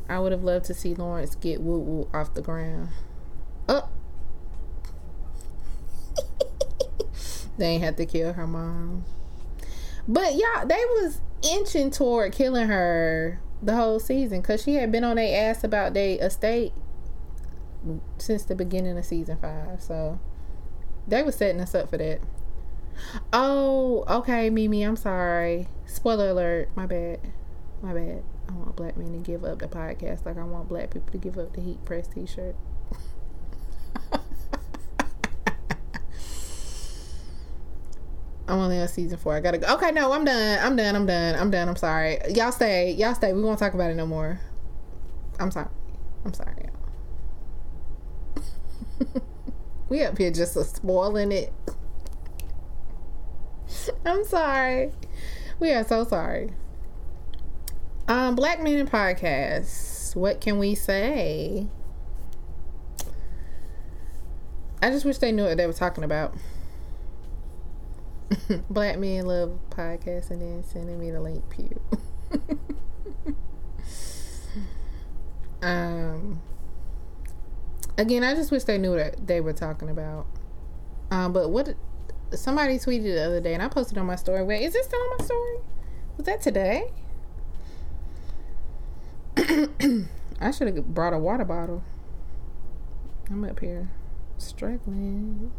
I 0.08 0.18
would 0.18 0.32
have 0.32 0.44
loved 0.44 0.66
to 0.66 0.74
see 0.74 0.94
Lawrence 0.94 1.34
get 1.34 1.60
woo 1.60 1.78
woo 1.78 2.08
off 2.14 2.34
the 2.34 2.42
ground. 2.42 2.90
Oh. 3.68 3.88
they 7.58 7.66
ain't 7.66 7.84
have 7.84 7.96
to 7.96 8.06
kill 8.06 8.34
her 8.34 8.46
mom. 8.46 9.04
But 10.06 10.34
y'all, 10.34 10.66
they 10.66 10.74
was 10.74 11.20
inching 11.42 11.90
toward 11.90 12.32
killing 12.32 12.68
her 12.68 13.40
the 13.62 13.74
whole 13.74 13.98
season 13.98 14.40
because 14.40 14.62
she 14.62 14.74
had 14.74 14.92
been 14.92 15.02
on 15.02 15.16
their 15.16 15.50
ass 15.50 15.64
about 15.64 15.94
their 15.94 16.18
estate 16.24 16.72
since 18.18 18.44
the 18.44 18.54
beginning 18.54 18.96
of 18.96 19.04
season 19.04 19.38
five. 19.38 19.82
So 19.82 20.20
they 21.08 21.22
were 21.22 21.32
setting 21.32 21.60
us 21.60 21.74
up 21.74 21.90
for 21.90 21.98
that. 21.98 22.20
Oh, 23.32 24.04
okay, 24.08 24.50
Mimi, 24.50 24.82
I'm 24.82 24.96
sorry. 24.96 25.68
Spoiler 25.86 26.30
alert. 26.30 26.70
My 26.74 26.86
bad. 26.86 27.20
My 27.82 27.92
bad. 27.92 28.22
I 28.48 28.52
want 28.52 28.76
black 28.76 28.96
men 28.96 29.12
to 29.12 29.18
give 29.18 29.44
up 29.44 29.58
the 29.58 29.68
podcast 29.68 30.24
like 30.24 30.38
I 30.38 30.44
want 30.44 30.68
black 30.68 30.90
people 30.90 31.10
to 31.12 31.18
give 31.18 31.38
up 31.38 31.54
the 31.54 31.60
Heat 31.60 31.84
Press 31.84 32.06
t 32.08 32.26
shirt. 32.26 32.54
I'm 38.48 38.60
only 38.60 38.80
on 38.80 38.86
season 38.88 39.18
four. 39.18 39.34
I 39.34 39.40
gotta 39.40 39.58
go. 39.58 39.74
Okay, 39.74 39.90
no, 39.90 40.12
I'm 40.12 40.24
done. 40.24 40.58
I'm 40.62 40.76
done. 40.76 40.94
I'm 40.94 41.06
done. 41.06 41.34
I'm 41.34 41.50
done. 41.50 41.68
I'm 41.68 41.76
sorry. 41.76 42.18
Y'all 42.30 42.52
stay. 42.52 42.92
Y'all 42.92 43.14
stay. 43.14 43.32
We 43.32 43.42
won't 43.42 43.58
talk 43.58 43.74
about 43.74 43.90
it 43.90 43.94
no 43.94 44.06
more. 44.06 44.38
I'm 45.40 45.50
sorry. 45.50 45.68
I'm 46.24 46.32
sorry, 46.32 46.54
y'all. 48.36 48.44
we 49.88 50.04
up 50.04 50.16
here 50.16 50.30
just 50.30 50.54
spoiling 50.76 51.32
it. 51.32 51.52
I'm 54.06 54.24
sorry. 54.24 54.92
We 55.58 55.70
are 55.70 55.84
so 55.84 56.04
sorry. 56.04 56.52
Um, 58.08 58.34
Black 58.34 58.62
Men 58.62 58.78
in 58.78 58.86
Podcasts. 58.86 60.14
What 60.14 60.40
can 60.40 60.58
we 60.58 60.74
say? 60.74 61.66
I 64.82 64.90
just 64.90 65.04
wish 65.04 65.18
they 65.18 65.32
knew 65.32 65.44
what 65.44 65.56
they 65.56 65.66
were 65.66 65.72
talking 65.72 66.04
about. 66.04 66.34
Black 68.70 68.98
men 68.98 69.26
love 69.26 69.58
podcasts 69.70 70.30
and 70.30 70.40
then 70.40 70.64
sending 70.64 70.98
me 70.98 71.10
the 71.10 71.20
link 71.20 71.48
pew. 71.48 71.80
um 75.62 76.40
again, 77.96 78.22
I 78.22 78.34
just 78.34 78.50
wish 78.50 78.64
they 78.64 78.78
knew 78.78 78.92
what 78.92 79.26
they 79.26 79.40
were 79.40 79.52
talking 79.52 79.88
about. 79.88 80.26
Um, 81.10 81.32
but 81.32 81.50
what 81.50 81.74
somebody 82.34 82.78
tweeted 82.78 83.14
the 83.14 83.24
other 83.24 83.40
day, 83.40 83.54
and 83.54 83.62
I 83.62 83.68
posted 83.68 83.98
on 83.98 84.06
my 84.06 84.16
story. 84.16 84.42
Wait, 84.42 84.62
is 84.62 84.72
this 84.72 84.86
still 84.86 85.00
on 85.00 85.10
my 85.18 85.24
story? 85.24 85.56
Was 86.16 86.26
that 86.26 86.40
today? 86.40 86.90
I 90.40 90.50
should 90.50 90.68
have 90.68 90.94
brought 90.94 91.12
a 91.12 91.18
water 91.18 91.44
bottle. 91.44 91.82
I'm 93.30 93.44
up 93.44 93.60
here 93.60 93.88
struggling. 94.38 95.52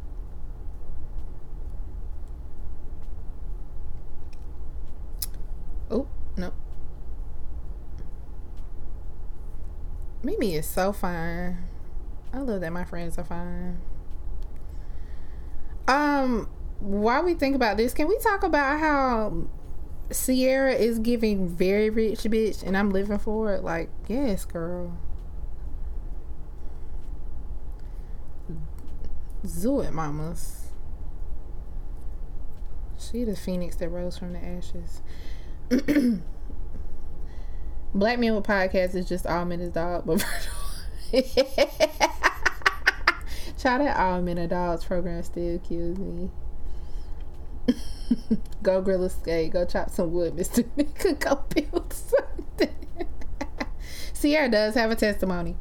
Oh, 5.90 6.08
no. 6.36 6.54
Mimi 10.24 10.56
is 10.56 10.66
so 10.66 10.92
fine. 10.92 11.58
I 12.34 12.40
love 12.40 12.62
that 12.62 12.74
my 12.74 12.84
friends 12.84 13.18
are 13.18 13.24
fine. 13.24 13.80
Um, 15.88 16.50
while 16.80 17.24
we 17.24 17.34
think 17.34 17.56
about 17.56 17.78
this, 17.78 17.94
can 17.94 18.08
we 18.08 18.18
talk 18.20 18.44
about 18.44 18.80
how 18.80 19.48
Sierra 20.12 20.74
is 20.74 21.00
giving 21.00 21.48
very 21.48 21.90
rich 21.90 22.20
bitch 22.20 22.64
and 22.64 22.78
I'm 22.78 22.92
living 22.92 23.18
for 23.20 23.54
it? 23.54 23.64
Like, 23.64 23.90
yes, 24.08 24.46
girl. 24.46 24.98
Zoo 29.46 29.82
it, 29.82 29.94
mamas. 29.94 30.72
She 32.98 33.24
the 33.24 33.36
phoenix 33.36 33.76
that 33.78 33.90
rose 33.90 34.18
from 34.18 34.34
the 34.34 34.44
ashes. 34.44 35.02
Black 37.94 38.20
Men 38.20 38.36
with 38.36 38.44
Podcast 38.44 38.96
is 38.96 39.08
just 39.08 39.26
all 39.26 39.46
men 39.46 39.62
is 39.62 39.72
dog, 39.72 40.06
but 40.06 40.20
Try 43.58 43.80
that 43.80 43.98
all 43.98 44.22
men 44.22 44.38
are 44.40 44.48
dogs 44.48 44.84
program 44.86 45.24
still 45.24 45.58
kills 45.60 45.98
me. 45.98 46.30
Go 48.64 48.82
grill 48.82 49.04
a 49.04 49.10
skate, 49.10 49.52
go 49.54 49.66
chop 49.66 49.90
some 49.90 50.12
wood, 50.12 50.36
Mr. 50.36 50.64
Nigga, 50.78 51.20
go 51.20 51.44
build 51.50 51.94
something. 51.94 52.76
Sierra 54.14 54.50
does 54.50 54.76
have 54.76 54.92
a 54.92 54.96
testimony. 54.96 55.56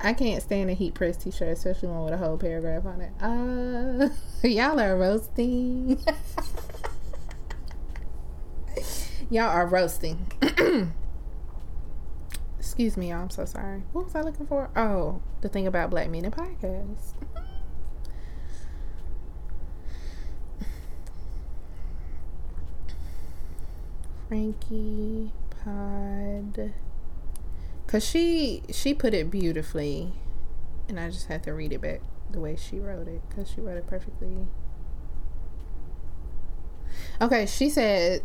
I 0.00 0.12
can't 0.14 0.42
stand 0.42 0.68
a 0.68 0.72
heat 0.72 0.94
press 0.94 1.16
t-shirt, 1.16 1.48
especially 1.48 1.88
one 1.88 2.04
with 2.04 2.14
a 2.14 2.16
whole 2.16 2.36
paragraph 2.36 2.84
on 2.86 3.00
it. 3.00 3.12
Uh, 3.22 4.08
y'all 4.48 4.80
are 4.80 4.96
roasting. 4.96 6.02
Y'all 9.32 9.48
are 9.48 9.66
roasting. 9.66 10.30
Excuse 12.58 12.98
me, 12.98 13.08
y'all. 13.08 13.22
I'm 13.22 13.30
so 13.30 13.46
sorry. 13.46 13.82
What 13.92 14.04
was 14.04 14.14
I 14.14 14.20
looking 14.20 14.46
for? 14.46 14.68
Oh, 14.76 15.22
the 15.40 15.48
thing 15.48 15.66
about 15.66 15.88
Black 15.88 16.10
Men 16.10 16.26
in 16.26 16.30
Podcasts. 16.30 17.14
Frankie 24.32 25.30
Pod. 25.62 26.72
Cause 27.86 28.02
she 28.02 28.62
she 28.70 28.94
put 28.94 29.12
it 29.12 29.30
beautifully, 29.30 30.14
and 30.88 30.98
I 30.98 31.10
just 31.10 31.26
had 31.26 31.42
to 31.42 31.52
read 31.52 31.70
it 31.70 31.82
back 31.82 32.00
the 32.30 32.40
way 32.40 32.56
she 32.56 32.78
wrote 32.78 33.08
it, 33.08 33.20
cause 33.36 33.52
she 33.54 33.60
wrote 33.60 33.76
it 33.76 33.86
perfectly. 33.86 34.46
Okay, 37.20 37.44
she 37.44 37.68
said 37.68 38.22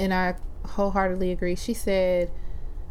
and 0.00 0.12
I 0.12 0.34
wholeheartedly 0.64 1.30
agree. 1.30 1.54
She 1.54 1.74
said 1.74 2.32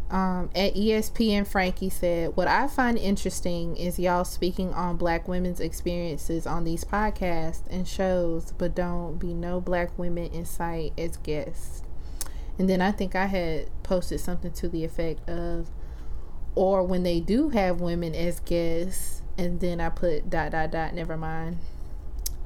um, 0.10 0.50
at 0.56 0.76
ESPN, 0.76 1.46
Frankie 1.46 1.90
said, 1.90 2.38
What 2.38 2.48
I 2.48 2.70
find 2.70 2.98
interesting 2.98 3.76
is 3.76 4.00
y'all 4.00 4.24
speaking 4.24 4.74
on 4.74 4.96
black 4.96 5.28
women's 5.28 5.60
experiences 5.60 6.48
on 6.48 6.64
these 6.64 6.86
podcasts 6.86 7.64
and 7.70 7.86
shows, 7.86 8.54
but 8.58 8.74
don't 8.74 9.18
be 9.18 9.34
no 9.34 9.60
black 9.60 10.00
women 10.00 10.32
in 10.32 10.46
sight 10.46 10.94
as 10.98 11.18
guests. 11.18 11.82
And 12.58 12.70
then 12.70 12.82
I 12.82 12.92
think 12.92 13.16
I 13.16 13.26
had 13.26 13.70
posted 13.84 14.20
something 14.20 14.52
to 14.54 14.70
the 14.70 14.86
effect 14.86 15.28
of, 15.30 15.70
or 16.56 16.84
when 16.84 17.04
they 17.04 17.20
do 17.20 17.50
have 17.50 17.82
women 17.82 18.16
as 18.16 18.40
guests, 18.40 19.22
and 19.38 19.60
then 19.60 19.82
I 19.82 19.90
put 19.90 20.30
dot 20.30 20.52
dot 20.52 20.72
dot. 20.72 20.94
Never 20.94 21.18
mind, 21.18 21.58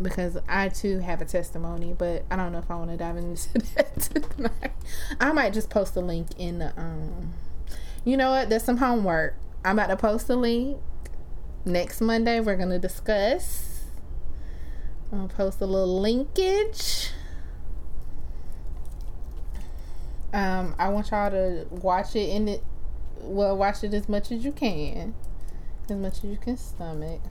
because 0.01 0.38
I 0.47 0.70
too 0.70 0.99
have 0.99 1.22
a 1.22 1.26
testimony, 1.26 1.93
but 1.97 2.26
I 2.32 2.36
don't 2.36 2.51
know 2.51 2.60
if 2.60 2.72
I 2.72 2.76
want 2.76 2.89
to 2.89 2.97
dive 2.97 3.18
into 3.18 3.53
that 3.76 4.01
tonight. 4.01 4.72
I 5.20 5.32
might 5.32 5.53
just 5.53 5.70
post 5.70 5.95
a 5.95 6.01
link 6.01 6.30
in 6.38 6.60
the 6.60 6.74
um. 6.80 7.34
You 8.03 8.18
know 8.18 8.32
what? 8.32 8.49
There's 8.49 8.64
some 8.64 8.78
homework. 8.78 9.36
I'm 9.64 9.78
about 9.78 9.88
to 9.88 9.97
post 9.97 10.30
a 10.30 10.36
link 10.36 10.80
next 11.66 12.01
Monday. 12.01 12.39
We're 12.39 12.55
gonna 12.55 12.80
discuss. 12.80 13.84
I'm 15.12 15.20
gonna 15.20 15.34
post 15.34 15.62
a 15.62 15.66
little 15.66 15.99
linkage. 15.99 17.12
Um, 20.32 20.75
I 20.77 20.89
want 20.89 21.09
y'all 21.11 21.32
to 21.32 21.65
watch 21.71 22.15
it 22.15 22.30
in 22.30 22.47
it. 22.47 22.63
Well, 23.21 23.57
watch 23.57 23.84
it 23.84 23.93
as 23.93 24.07
much 24.07 24.32
as 24.32 24.45
you 24.45 24.51
can, 24.51 25.13
as 25.89 25.95
much 25.97 26.17
as 26.19 26.23
you 26.25 26.38
can 26.38 26.55
stomach. 26.55 27.21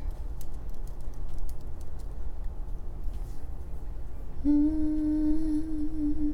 Hmm. 4.43 6.33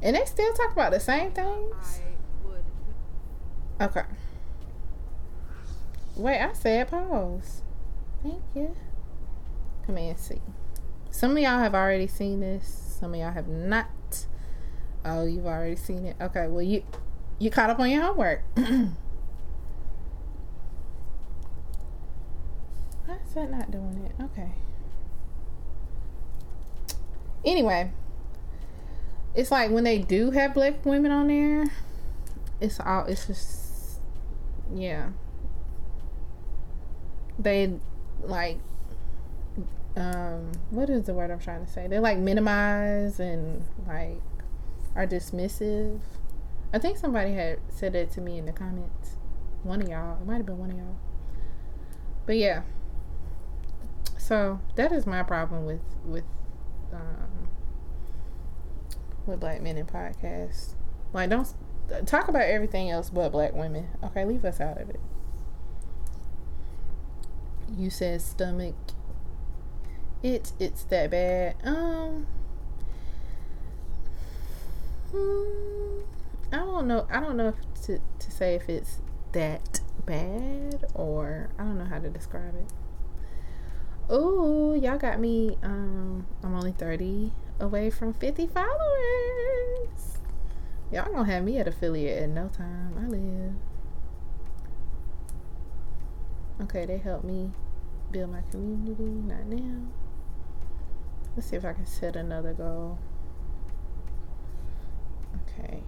And 0.00 0.16
they 0.16 0.24
still 0.24 0.52
talk 0.54 0.72
about 0.72 0.92
the 0.92 1.00
same 1.00 1.32
things. 1.32 2.00
Okay. 3.80 4.02
Wait, 6.16 6.40
I 6.40 6.52
said 6.52 6.88
pause. 6.88 7.62
Thank 8.22 8.42
you. 8.54 8.76
Command 9.86 10.18
C. 10.18 10.40
Some 11.10 11.32
of 11.32 11.38
y'all 11.38 11.58
have 11.58 11.74
already 11.74 12.06
seen 12.06 12.40
this. 12.40 12.87
Some 12.98 13.14
of 13.14 13.20
y'all 13.20 13.30
have 13.30 13.46
not. 13.46 14.26
Oh, 15.04 15.24
you've 15.24 15.46
already 15.46 15.76
seen 15.76 16.04
it. 16.04 16.16
Okay, 16.20 16.48
well 16.48 16.62
you 16.62 16.82
you 17.38 17.48
caught 17.50 17.70
up 17.70 17.78
on 17.78 17.88
your 17.90 18.02
homework. 18.02 18.42
Why 18.56 18.66
is 23.24 23.34
that 23.34 23.50
not 23.50 23.70
doing 23.70 24.04
it? 24.04 24.20
Okay. 24.22 24.50
Anyway, 27.44 27.92
it's 29.34 29.52
like 29.52 29.70
when 29.70 29.84
they 29.84 29.98
do 29.98 30.32
have 30.32 30.52
black 30.54 30.84
women 30.84 31.12
on 31.12 31.28
there, 31.28 31.66
it's 32.60 32.80
all 32.80 33.04
it's 33.04 33.28
just 33.28 34.00
yeah. 34.74 35.10
They 37.38 37.74
like 38.22 38.58
um 39.98 40.52
what 40.70 40.88
is 40.88 41.04
the 41.04 41.12
word 41.12 41.30
I'm 41.30 41.40
trying 41.40 41.66
to 41.66 41.70
say? 41.70 41.88
They 41.88 41.98
like 41.98 42.18
minimize 42.18 43.18
and 43.18 43.64
like 43.86 44.20
are 44.94 45.06
dismissive. 45.06 46.00
I 46.72 46.78
think 46.78 46.98
somebody 46.98 47.32
had 47.32 47.58
said 47.68 47.94
that 47.94 48.10
to 48.12 48.20
me 48.20 48.38
in 48.38 48.46
the 48.46 48.52
comments. 48.52 49.16
One 49.62 49.82
of 49.82 49.88
y'all. 49.88 50.20
It 50.20 50.26
might 50.26 50.36
have 50.36 50.46
been 50.46 50.58
one 50.58 50.70
of 50.70 50.76
y'all. 50.76 50.96
But 52.26 52.36
yeah. 52.36 52.62
So 54.16 54.60
that 54.76 54.92
is 54.92 55.06
my 55.06 55.22
problem 55.22 55.64
with 55.64 55.80
with 56.04 56.24
um 56.92 57.48
with 59.26 59.40
black 59.40 59.60
men 59.60 59.76
in 59.76 59.86
podcasts. 59.86 60.74
Like 61.12 61.30
don't 61.30 61.52
talk 62.06 62.28
about 62.28 62.42
everything 62.42 62.88
else 62.90 63.10
but 63.10 63.30
black 63.30 63.54
women. 63.54 63.88
Okay, 64.04 64.24
leave 64.24 64.44
us 64.44 64.60
out 64.60 64.80
of 64.80 64.90
it. 64.90 65.00
You 67.76 67.90
said 67.90 68.22
stomach 68.22 68.74
it 70.22 70.52
it's 70.58 70.82
that 70.84 71.10
bad. 71.10 71.56
Um 71.64 72.26
hmm, 75.10 76.00
I 76.52 76.56
don't 76.56 76.86
know. 76.88 77.06
I 77.10 77.20
don't 77.20 77.36
know 77.36 77.48
if 77.48 77.82
to 77.86 78.00
to 78.18 78.30
say 78.30 78.54
if 78.54 78.68
it's 78.68 78.98
that 79.32 79.80
bad 80.04 80.86
or 80.94 81.50
I 81.58 81.62
don't 81.64 81.78
know 81.78 81.84
how 81.84 81.98
to 81.98 82.08
describe 82.08 82.54
it. 82.56 82.72
Oh, 84.10 84.74
y'all 84.74 84.98
got 84.98 85.20
me 85.20 85.58
um 85.62 86.26
I'm 86.42 86.54
only 86.54 86.72
30 86.72 87.32
away 87.60 87.90
from 87.90 88.14
50 88.14 88.46
followers. 88.46 90.18
Y'all 90.90 91.12
gonna 91.12 91.30
have 91.30 91.44
me 91.44 91.58
at 91.58 91.68
affiliate 91.68 92.22
in 92.22 92.34
no 92.34 92.48
time. 92.48 92.94
I 92.98 93.06
live. 93.06 93.54
Okay, 96.62 96.86
they 96.86 96.98
helped 96.98 97.24
me 97.24 97.50
build 98.10 98.32
my 98.32 98.40
community. 98.50 99.04
Not 99.04 99.46
now. 99.46 99.82
Let's 101.38 101.50
see 101.50 101.56
if 101.56 101.64
I 101.64 101.72
can 101.72 101.86
set 101.86 102.16
another 102.16 102.52
goal. 102.52 102.98
Okay. 105.46 105.84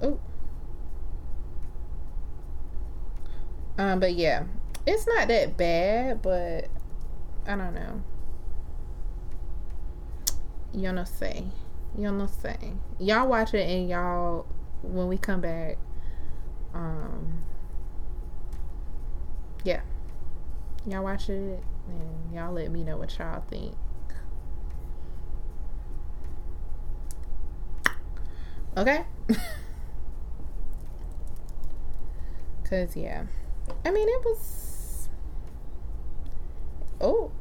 Oh. 0.00 0.20
Um, 3.76 3.98
but 3.98 4.14
yeah, 4.14 4.44
it's 4.86 5.08
not 5.08 5.26
that 5.26 5.56
bad, 5.56 6.22
but 6.22 6.68
I 7.48 7.56
don't 7.56 7.74
know. 7.74 8.00
You 10.72 10.92
know, 10.92 11.02
say, 11.02 11.46
you 11.98 12.12
know, 12.12 12.28
say, 12.28 12.74
y'all 13.00 13.26
watch 13.26 13.54
it 13.54 13.68
and 13.68 13.88
y'all 13.88 14.46
when 14.82 15.08
we 15.08 15.18
come 15.18 15.40
back. 15.40 15.78
Um, 16.74 17.42
yeah, 19.64 19.80
y'all 20.86 21.02
watch 21.02 21.28
it 21.28 21.60
and 21.88 22.32
y'all 22.32 22.52
let 22.52 22.70
me 22.70 22.84
know 22.84 22.98
what 22.98 23.18
y'all 23.18 23.42
think. 23.50 23.74
Okay? 28.80 29.04
Because, 32.70 32.94
yeah. 32.94 33.24
I 33.84 33.90
mean, 33.90 34.08
it 34.08 34.24
was. 34.24 35.08
Oh. 37.00 37.32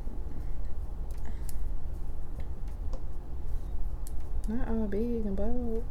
Not 4.48 4.68
all 4.68 4.88
big 4.88 5.28
and 5.28 5.36
bold. 5.36 5.84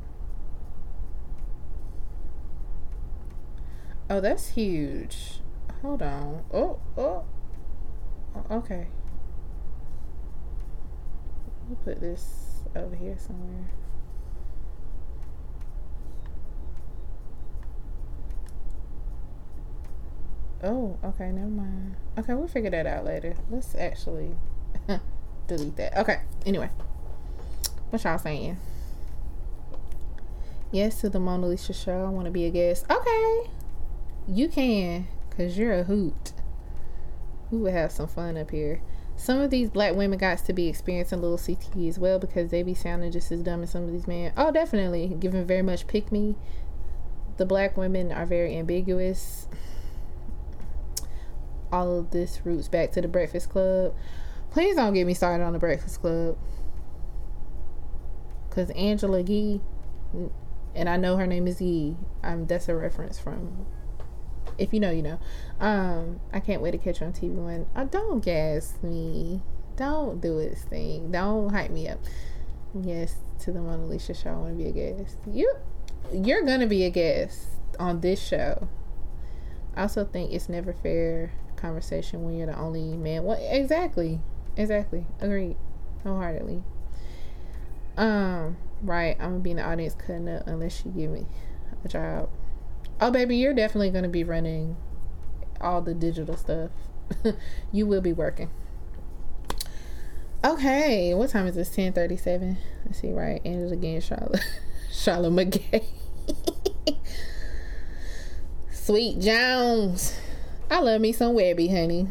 Oh, 4.10 4.20
that's 4.20 4.48
huge. 4.48 5.40
Hold 5.82 6.02
on. 6.02 6.42
Oh, 6.52 6.80
oh. 6.96 7.24
Okay. 8.50 8.88
We'll 11.68 11.76
put 11.84 12.00
this 12.00 12.64
over 12.74 12.96
here 12.96 13.16
somewhere. 13.16 13.68
Oh, 20.62 20.98
okay, 21.04 21.30
never 21.30 21.46
mind. 21.46 21.94
Okay, 22.18 22.34
we'll 22.34 22.48
figure 22.48 22.70
that 22.70 22.86
out 22.86 23.04
later. 23.04 23.34
Let's 23.48 23.74
actually 23.76 24.32
delete 25.46 25.76
that. 25.76 25.96
Okay, 25.98 26.20
anyway. 26.44 26.70
What 27.90 28.02
y'all 28.02 28.18
saying? 28.18 28.58
Yes 30.72 31.00
to 31.00 31.08
the 31.08 31.20
Mona 31.20 31.46
Lisa 31.46 31.72
show. 31.72 32.04
I 32.04 32.08
want 32.10 32.26
to 32.26 32.30
be 32.30 32.44
a 32.44 32.50
guest. 32.50 32.84
Okay. 32.90 33.50
You 34.26 34.48
can, 34.48 35.06
because 35.30 35.56
you're 35.56 35.72
a 35.72 35.84
hoot. 35.84 36.32
We 37.50 37.58
would 37.58 37.72
have 37.72 37.92
some 37.92 38.08
fun 38.08 38.36
up 38.36 38.50
here. 38.50 38.82
Some 39.16 39.40
of 39.40 39.50
these 39.50 39.70
black 39.70 39.94
women 39.94 40.18
got 40.18 40.38
to 40.38 40.52
be 40.52 40.68
experiencing 40.68 41.22
little 41.22 41.38
CT 41.38 41.76
as 41.88 41.98
well 41.98 42.18
because 42.18 42.50
they 42.50 42.62
be 42.62 42.74
sounding 42.74 43.10
just 43.10 43.32
as 43.32 43.42
dumb 43.42 43.62
as 43.62 43.70
some 43.70 43.84
of 43.84 43.92
these 43.92 44.06
men. 44.06 44.32
Oh, 44.36 44.52
definitely. 44.52 45.08
Given 45.18 45.46
very 45.46 45.62
much 45.62 45.86
pick 45.86 46.12
me. 46.12 46.36
The 47.38 47.46
black 47.46 47.76
women 47.76 48.12
are 48.12 48.26
very 48.26 48.56
ambiguous 48.56 49.48
all 51.72 51.98
of 51.98 52.10
this 52.10 52.40
roots 52.44 52.68
back 52.68 52.92
to 52.92 53.00
the 53.00 53.08
Breakfast 53.08 53.50
Club. 53.50 53.94
Please 54.50 54.76
don't 54.76 54.94
get 54.94 55.06
me 55.06 55.14
started 55.14 55.44
on 55.44 55.52
the 55.52 55.58
Breakfast 55.58 56.00
Club. 56.00 56.38
Because 58.48 58.70
Angela 58.70 59.20
Yee, 59.20 59.60
and 60.74 60.88
I 60.88 60.96
know 60.96 61.16
her 61.16 61.26
name 61.26 61.46
is 61.46 61.60
Yee, 61.60 61.96
um, 62.22 62.46
that's 62.46 62.68
a 62.68 62.74
reference 62.74 63.18
from, 63.18 63.66
if 64.56 64.72
you 64.72 64.80
know, 64.80 64.90
you 64.90 65.02
know. 65.02 65.18
Um, 65.60 66.20
I 66.32 66.40
can't 66.40 66.62
wait 66.62 66.72
to 66.72 66.78
catch 66.78 66.98
her 66.98 67.06
on 67.06 67.12
TV 67.12 67.34
when, 67.34 67.66
oh, 67.76 67.84
don't 67.84 68.24
gas 68.24 68.74
me. 68.82 69.42
Don't 69.76 70.20
do 70.20 70.38
this 70.38 70.62
thing. 70.62 71.12
Don't 71.12 71.50
hype 71.50 71.70
me 71.70 71.88
up. 71.88 72.00
Yes, 72.82 73.16
to 73.40 73.52
the 73.52 73.60
Mona 73.60 73.86
Lisa 73.86 74.12
show, 74.12 74.30
I 74.30 74.34
want 74.34 74.58
to 74.58 74.64
be 74.64 74.68
a 74.68 74.72
guest. 74.72 75.18
You, 75.30 75.54
you're 76.12 76.44
to 76.44 76.66
be 76.66 76.84
a 76.84 76.90
guest 76.90 77.48
on 77.78 78.00
this 78.00 78.20
show. 78.20 78.68
I 79.76 79.82
also 79.82 80.04
think 80.04 80.32
it's 80.32 80.48
never 80.48 80.72
fair 80.72 81.32
conversation 81.58 82.24
when 82.24 82.36
you're 82.36 82.46
the 82.46 82.58
only 82.58 82.96
man. 82.96 83.24
What 83.24 83.40
exactly? 83.42 84.20
Exactly. 84.56 85.06
Agreed. 85.20 85.56
Wholeheartedly. 86.02 86.62
Um, 87.96 88.56
right. 88.82 89.16
I'm 89.20 89.30
gonna 89.30 89.40
be 89.40 89.50
in 89.50 89.56
the 89.56 89.64
audience 89.64 89.94
cutting 89.94 90.28
up 90.28 90.46
unless 90.46 90.84
you 90.84 90.92
give 90.92 91.10
me 91.10 91.26
a 91.84 91.88
job. 91.88 92.28
Oh 93.00 93.10
baby, 93.10 93.36
you're 93.36 93.54
definitely 93.54 93.90
gonna 93.90 94.08
be 94.08 94.24
running 94.24 94.76
all 95.60 95.82
the 95.82 95.94
digital 95.94 96.36
stuff. 96.36 96.70
you 97.72 97.86
will 97.86 98.00
be 98.00 98.12
working. 98.12 98.50
Okay, 100.44 101.14
what 101.14 101.30
time 101.30 101.46
is 101.46 101.56
this? 101.56 101.68
Ten 101.70 101.92
thirty-seven. 101.92 102.58
Let's 102.86 103.00
see, 103.00 103.12
right? 103.12 103.40
Ended 103.44 103.72
again, 103.72 104.00
Charlotte. 104.00 104.44
Charlotte 104.92 105.32
McGay. 105.32 105.84
Sweet 108.70 109.18
Jones. 109.20 110.14
I 110.70 110.80
love 110.80 111.00
me 111.00 111.12
some 111.12 111.34
Webby, 111.34 111.68
honey. 111.68 112.06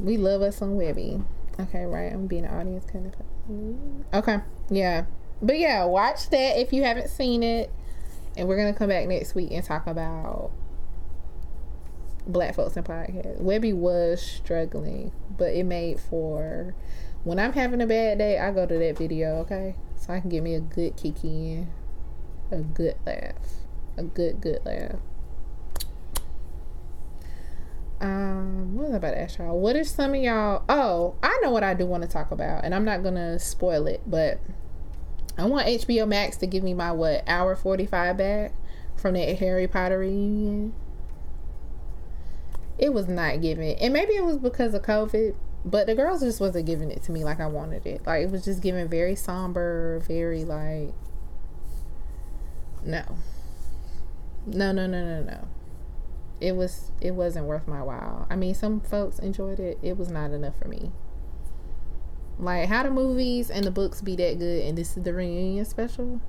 We 0.00 0.16
love 0.16 0.42
us 0.42 0.56
some 0.56 0.76
Webby. 0.76 1.22
Okay, 1.60 1.84
right. 1.84 2.12
I'm 2.12 2.26
being 2.26 2.44
an 2.44 2.54
audience 2.54 2.84
kind 2.90 3.06
of. 3.06 4.18
Okay, 4.18 4.38
yeah. 4.70 5.04
But 5.42 5.58
yeah, 5.58 5.84
watch 5.84 6.30
that 6.30 6.58
if 6.58 6.72
you 6.72 6.84
haven't 6.84 7.08
seen 7.08 7.42
it. 7.42 7.70
And 8.36 8.46
we're 8.46 8.56
to 8.72 8.78
come 8.78 8.88
back 8.88 9.08
next 9.08 9.34
week 9.34 9.50
and 9.50 9.64
talk 9.64 9.86
about 9.86 10.52
Black 12.26 12.54
Folks 12.54 12.76
in 12.76 12.84
Podcast. 12.84 13.40
Webby 13.40 13.72
was 13.72 14.22
struggling, 14.22 15.12
but 15.36 15.54
it 15.54 15.64
made 15.64 15.98
for 15.98 16.74
when 17.24 17.38
I'm 17.38 17.52
having 17.52 17.80
a 17.80 17.86
bad 17.86 18.18
day, 18.18 18.38
I 18.38 18.52
go 18.52 18.64
to 18.64 18.78
that 18.78 18.96
video, 18.96 19.38
okay? 19.38 19.74
So 19.96 20.12
I 20.12 20.20
can 20.20 20.30
get 20.30 20.42
me 20.42 20.54
a 20.54 20.60
good 20.60 20.96
kick 20.96 21.24
in, 21.24 21.68
a 22.50 22.58
good 22.58 22.94
laugh, 23.04 23.34
a 23.96 24.04
good, 24.04 24.40
good 24.40 24.64
laugh. 24.64 25.00
Um, 28.00 28.76
what 28.76 28.86
was 28.86 28.94
I 28.94 28.96
about 28.98 29.10
to 29.10 29.20
ask 29.20 29.38
y'all? 29.38 29.58
What 29.58 29.74
are 29.74 29.84
some 29.84 30.14
of 30.14 30.20
y'all? 30.20 30.62
Oh, 30.68 31.16
I 31.22 31.38
know 31.42 31.50
what 31.50 31.64
I 31.64 31.74
do 31.74 31.84
want 31.84 32.04
to 32.04 32.08
talk 32.08 32.30
about, 32.30 32.64
and 32.64 32.74
I'm 32.74 32.84
not 32.84 33.02
gonna 33.02 33.38
spoil 33.38 33.86
it, 33.86 34.02
but 34.06 34.40
I 35.36 35.46
want 35.46 35.66
HBO 35.66 36.06
Max 36.06 36.36
to 36.38 36.46
give 36.46 36.62
me 36.62 36.74
my 36.74 36.92
what 36.92 37.24
hour 37.26 37.56
45 37.56 38.16
back 38.16 38.52
from 38.96 39.14
that 39.14 39.38
Harry 39.38 39.66
Potter 39.66 39.98
reunion. 39.98 40.74
It 42.78 42.94
was 42.94 43.08
not 43.08 43.40
giving, 43.40 43.76
and 43.78 43.92
maybe 43.92 44.12
it 44.12 44.24
was 44.24 44.38
because 44.38 44.74
of 44.74 44.82
COVID, 44.82 45.34
but 45.64 45.88
the 45.88 45.96
girls 45.96 46.20
just 46.20 46.40
wasn't 46.40 46.66
giving 46.66 46.92
it 46.92 47.02
to 47.04 47.12
me 47.12 47.24
like 47.24 47.40
I 47.40 47.48
wanted 47.48 47.84
it. 47.84 48.06
Like 48.06 48.22
it 48.22 48.30
was 48.30 48.44
just 48.44 48.62
giving 48.62 48.86
very 48.88 49.16
somber, 49.16 49.98
very 50.06 50.44
like 50.44 50.94
no, 52.84 53.02
no, 54.46 54.70
no, 54.70 54.86
no, 54.86 55.04
no, 55.04 55.22
no 55.24 55.48
it 56.40 56.56
was 56.56 56.92
it 57.00 57.12
wasn't 57.12 57.46
worth 57.46 57.66
my 57.66 57.82
while. 57.82 58.26
I 58.30 58.36
mean, 58.36 58.54
some 58.54 58.80
folks 58.80 59.18
enjoyed 59.18 59.58
it. 59.58 59.78
It 59.82 59.96
was 59.96 60.08
not 60.08 60.30
enough 60.30 60.58
for 60.60 60.68
me. 60.68 60.92
Like 62.38 62.68
how 62.68 62.84
the 62.84 62.90
movies 62.90 63.50
and 63.50 63.64
the 63.64 63.70
books 63.70 64.00
be 64.00 64.14
that 64.16 64.38
good, 64.38 64.64
and 64.64 64.78
this 64.78 64.96
is 64.96 65.02
the 65.02 65.12
reunion 65.12 65.64
special. 65.64 66.20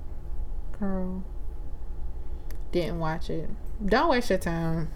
Girl, 0.80 1.24
didn't 2.72 3.00
watch 3.00 3.30
it. 3.30 3.50
Don't 3.86 4.10
waste 4.10 4.30
your 4.30 4.40
time. 4.40 4.90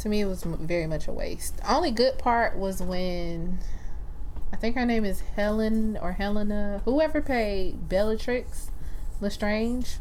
To 0.00 0.08
me, 0.08 0.22
it 0.22 0.26
was 0.26 0.42
very 0.44 0.86
much 0.86 1.06
a 1.06 1.12
waste. 1.12 1.58
The 1.58 1.74
only 1.74 1.90
good 1.90 2.18
part 2.18 2.56
was 2.56 2.82
when 2.82 3.60
I 4.52 4.56
think 4.56 4.74
her 4.74 4.86
name 4.86 5.04
is 5.04 5.20
Helen 5.36 5.96
or 6.00 6.12
Helena, 6.12 6.82
whoever 6.84 7.20
played 7.20 7.88
Bellatrix 7.88 8.70
Lestrange. 9.20 9.98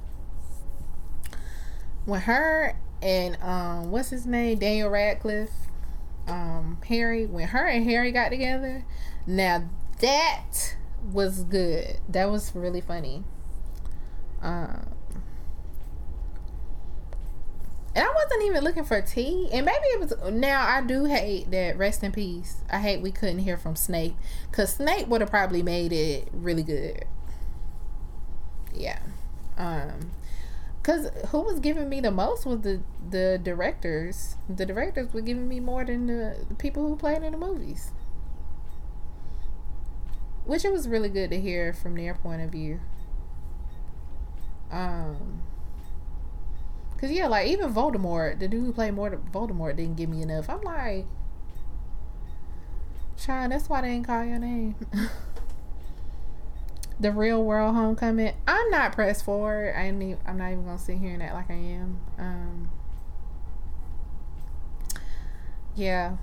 When 2.06 2.22
her 2.22 2.78
and 3.02 3.38
um 3.42 3.92
what's 3.92 4.10
his 4.10 4.26
name 4.26 4.58
daniel 4.58 4.90
radcliffe 4.90 5.50
um 6.28 6.78
harry 6.88 7.26
when 7.26 7.48
her 7.48 7.66
and 7.66 7.86
harry 7.86 8.12
got 8.12 8.30
together 8.30 8.84
now 9.26 9.68
that 10.00 10.76
was 11.12 11.44
good 11.44 12.00
that 12.10 12.30
was 12.30 12.54
really 12.56 12.82
funny 12.82 13.24
um 14.42 14.86
and 17.96 18.08
I 18.08 18.14
wasn't 18.14 18.44
even 18.44 18.64
looking 18.64 18.84
for 18.84 19.02
tea. 19.02 19.50
And 19.52 19.66
maybe 19.66 19.86
it 19.88 20.00
was. 20.00 20.14
Now 20.32 20.66
I 20.66 20.82
do 20.82 21.06
hate 21.06 21.50
that. 21.52 21.78
Rest 21.78 22.04
in 22.04 22.12
peace. 22.12 22.58
I 22.72 22.80
hate 22.80 23.02
we 23.02 23.12
couldn't 23.12 23.40
hear 23.40 23.58
from 23.58 23.76
Snape, 23.76 24.16
cause 24.52 24.76
Snape 24.76 25.08
would 25.08 25.22
have 25.22 25.30
probably 25.30 25.64
made 25.64 25.92
it 25.92 26.30
really 26.32 26.64
good. 26.64 27.06
Yeah. 28.74 29.00
Um. 29.58 30.12
Cause 30.90 31.12
who 31.28 31.42
was 31.42 31.60
giving 31.60 31.88
me 31.88 32.00
the 32.02 32.10
most 32.10 32.48
was 32.48 32.62
the 32.62 32.82
the 33.12 33.40
directors. 33.44 34.38
The 34.50 34.66
directors 34.66 35.14
were 35.14 35.22
giving 35.22 35.48
me 35.48 35.60
more 35.60 35.86
than 35.86 36.08
the, 36.08 36.44
the 36.50 36.56
people 36.56 36.88
who 36.88 36.96
played 36.96 37.22
in 37.22 37.32
the 37.32 37.38
movies. 37.38 37.92
Which 40.46 40.66
it 40.66 40.72
was 40.72 40.88
really 40.88 41.10
good 41.10 41.30
to 41.30 41.40
hear 41.40 41.74
from 41.74 41.94
their 41.94 42.16
point 42.16 42.42
of 42.42 42.50
view. 42.50 42.80
Um 44.72 45.44
Cause 46.98 47.12
yeah, 47.12 47.28
like 47.28 47.50
even 47.50 47.72
Voldemort, 47.72 48.40
the 48.40 48.48
dude 48.48 48.64
who 48.64 48.74
played 48.74 48.96
more 48.96 49.12
Voldemort 49.32 49.76
didn't 49.76 49.96
give 49.96 50.10
me 50.10 50.24
enough. 50.24 50.50
I'm 50.50 50.62
like, 50.62 51.06
Sean, 53.16 53.52
that's 53.52 53.70
why 53.70 53.82
they 53.82 53.90
didn't 53.90 54.08
call 54.08 54.26
your 54.26 54.40
name. 54.40 54.74
the 57.00 57.12
real 57.12 57.44
world 57.44 57.76
homecoming. 57.76 58.34
I'm 58.48 58.70
not 58.70 58.94
pressed 58.94 59.24
for. 59.24 59.74
I 59.76 59.88
even, 59.88 60.18
I'm 60.26 60.38
not 60.38 60.52
even 60.52 60.66
gonna 60.66 60.78
sit 60.78 60.98
here 60.98 61.14
and 61.14 61.24
act 61.24 61.34
like 61.34 61.50
I 61.50 61.54
am. 61.54 62.00
Um, 62.18 62.72
yeah. 65.76 66.18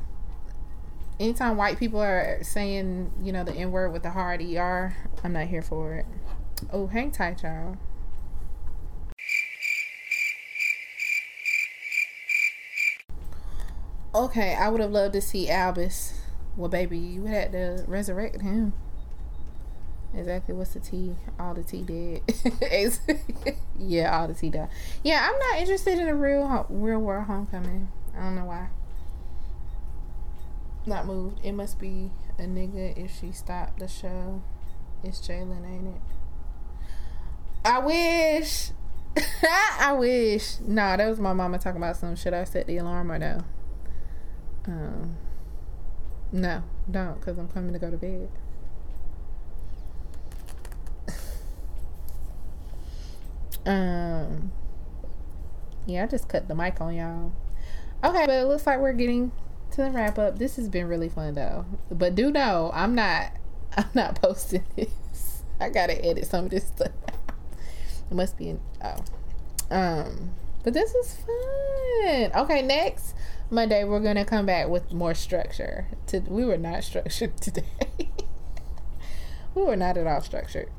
Anytime 1.18 1.56
white 1.56 1.78
people 1.78 2.00
are 2.00 2.38
saying, 2.42 3.10
you 3.22 3.32
know, 3.32 3.42
the 3.42 3.54
N 3.54 3.70
word 3.70 3.92
with 3.92 4.02
the 4.02 4.10
hard 4.10 4.42
ER, 4.42 4.94
I'm 5.24 5.32
not 5.32 5.46
here 5.46 5.62
for 5.62 5.94
it. 5.94 6.06
Oh, 6.70 6.86
hang 6.88 7.10
tight, 7.10 7.42
y'all. 7.42 7.76
Okay, 14.14 14.54
I 14.54 14.68
would 14.68 14.80
have 14.80 14.90
loved 14.90 15.14
to 15.14 15.20
see 15.20 15.48
Albus. 15.50 16.14
Well, 16.56 16.70
baby, 16.70 16.98
you 16.98 17.26
had 17.26 17.52
to 17.52 17.84
resurrect 17.86 18.40
him. 18.40 18.72
Exactly. 20.14 20.54
What's 20.54 20.74
the 20.74 20.80
T? 20.80 21.14
All 21.38 21.54
the 21.54 21.62
T 21.62 21.82
dead. 21.82 22.22
yeah, 23.78 24.18
all 24.18 24.28
the 24.28 24.34
T 24.34 24.50
died. 24.50 24.68
Yeah, 25.02 25.28
I'm 25.28 25.38
not 25.38 25.60
interested 25.60 25.98
in 25.98 26.08
a 26.08 26.14
real 26.14 26.66
real 26.68 27.00
world 27.00 27.26
homecoming. 27.26 27.88
I 28.16 28.22
don't 28.22 28.36
know 28.36 28.44
why. 28.44 28.68
Not 30.86 31.06
moved. 31.06 31.40
It 31.44 31.52
must 31.52 31.78
be 31.78 32.10
a 32.38 32.42
nigga 32.42 32.96
if 32.96 33.18
she 33.18 33.32
stopped 33.32 33.80
the 33.80 33.88
show. 33.88 34.42
It's 35.02 35.20
Jalen, 35.20 35.66
ain't 35.68 35.88
it? 35.88 36.00
I 37.64 37.78
wish. 37.80 38.70
I 39.80 39.92
wish. 39.92 40.60
Nah, 40.60 40.96
that 40.96 41.08
was 41.08 41.18
my 41.18 41.32
mama 41.32 41.58
talking 41.58 41.78
about 41.80 41.96
some. 41.96 42.16
Should 42.16 42.34
I 42.34 42.44
set 42.44 42.66
the 42.66 42.76
alarm 42.78 43.10
or 43.10 43.18
no? 43.18 43.40
Um, 44.66 45.16
no, 46.32 46.62
don't, 46.90 47.18
because 47.18 47.38
I'm 47.38 47.48
coming 47.48 47.72
to 47.72 47.78
go 47.78 47.90
to 47.90 47.96
bed. 47.96 48.28
Um, 53.66 54.52
yeah, 55.86 56.04
I 56.04 56.06
just 56.06 56.28
cut 56.28 56.48
the 56.48 56.54
mic 56.54 56.80
on 56.80 56.94
y'all. 56.94 57.32
Okay, 58.02 58.24
but 58.26 58.34
it 58.34 58.46
looks 58.46 58.66
like 58.66 58.78
we're 58.78 58.92
getting 58.92 59.32
to 59.72 59.82
the 59.82 59.90
wrap 59.90 60.18
up. 60.18 60.38
This 60.38 60.56
has 60.56 60.68
been 60.68 60.86
really 60.86 61.08
fun 61.08 61.34
though. 61.34 61.66
But 61.90 62.14
do 62.14 62.30
know 62.30 62.70
I'm 62.72 62.94
not 62.94 63.32
I'm 63.76 63.90
not 63.94 64.20
posting 64.20 64.64
this. 64.76 65.42
I 65.60 65.68
gotta 65.70 66.04
edit 66.04 66.26
some 66.26 66.46
of 66.46 66.50
this 66.50 66.66
stuff. 66.66 66.92
it 68.10 68.14
must 68.14 68.36
be 68.38 68.50
in 68.50 68.60
oh. 68.82 69.04
Um 69.70 70.30
but 70.62 70.74
this 70.74 70.94
is 70.94 71.14
fun. 71.14 72.42
Okay, 72.42 72.62
next 72.62 73.14
Monday 73.50 73.84
we're 73.84 74.00
gonna 74.00 74.24
come 74.24 74.46
back 74.46 74.68
with 74.68 74.92
more 74.92 75.14
structure. 75.14 75.88
To 76.08 76.20
we 76.20 76.44
were 76.44 76.58
not 76.58 76.84
structured 76.84 77.36
today. 77.40 77.64
we 79.54 79.62
were 79.62 79.76
not 79.76 79.96
at 79.96 80.06
all 80.06 80.20
structured. 80.20 80.70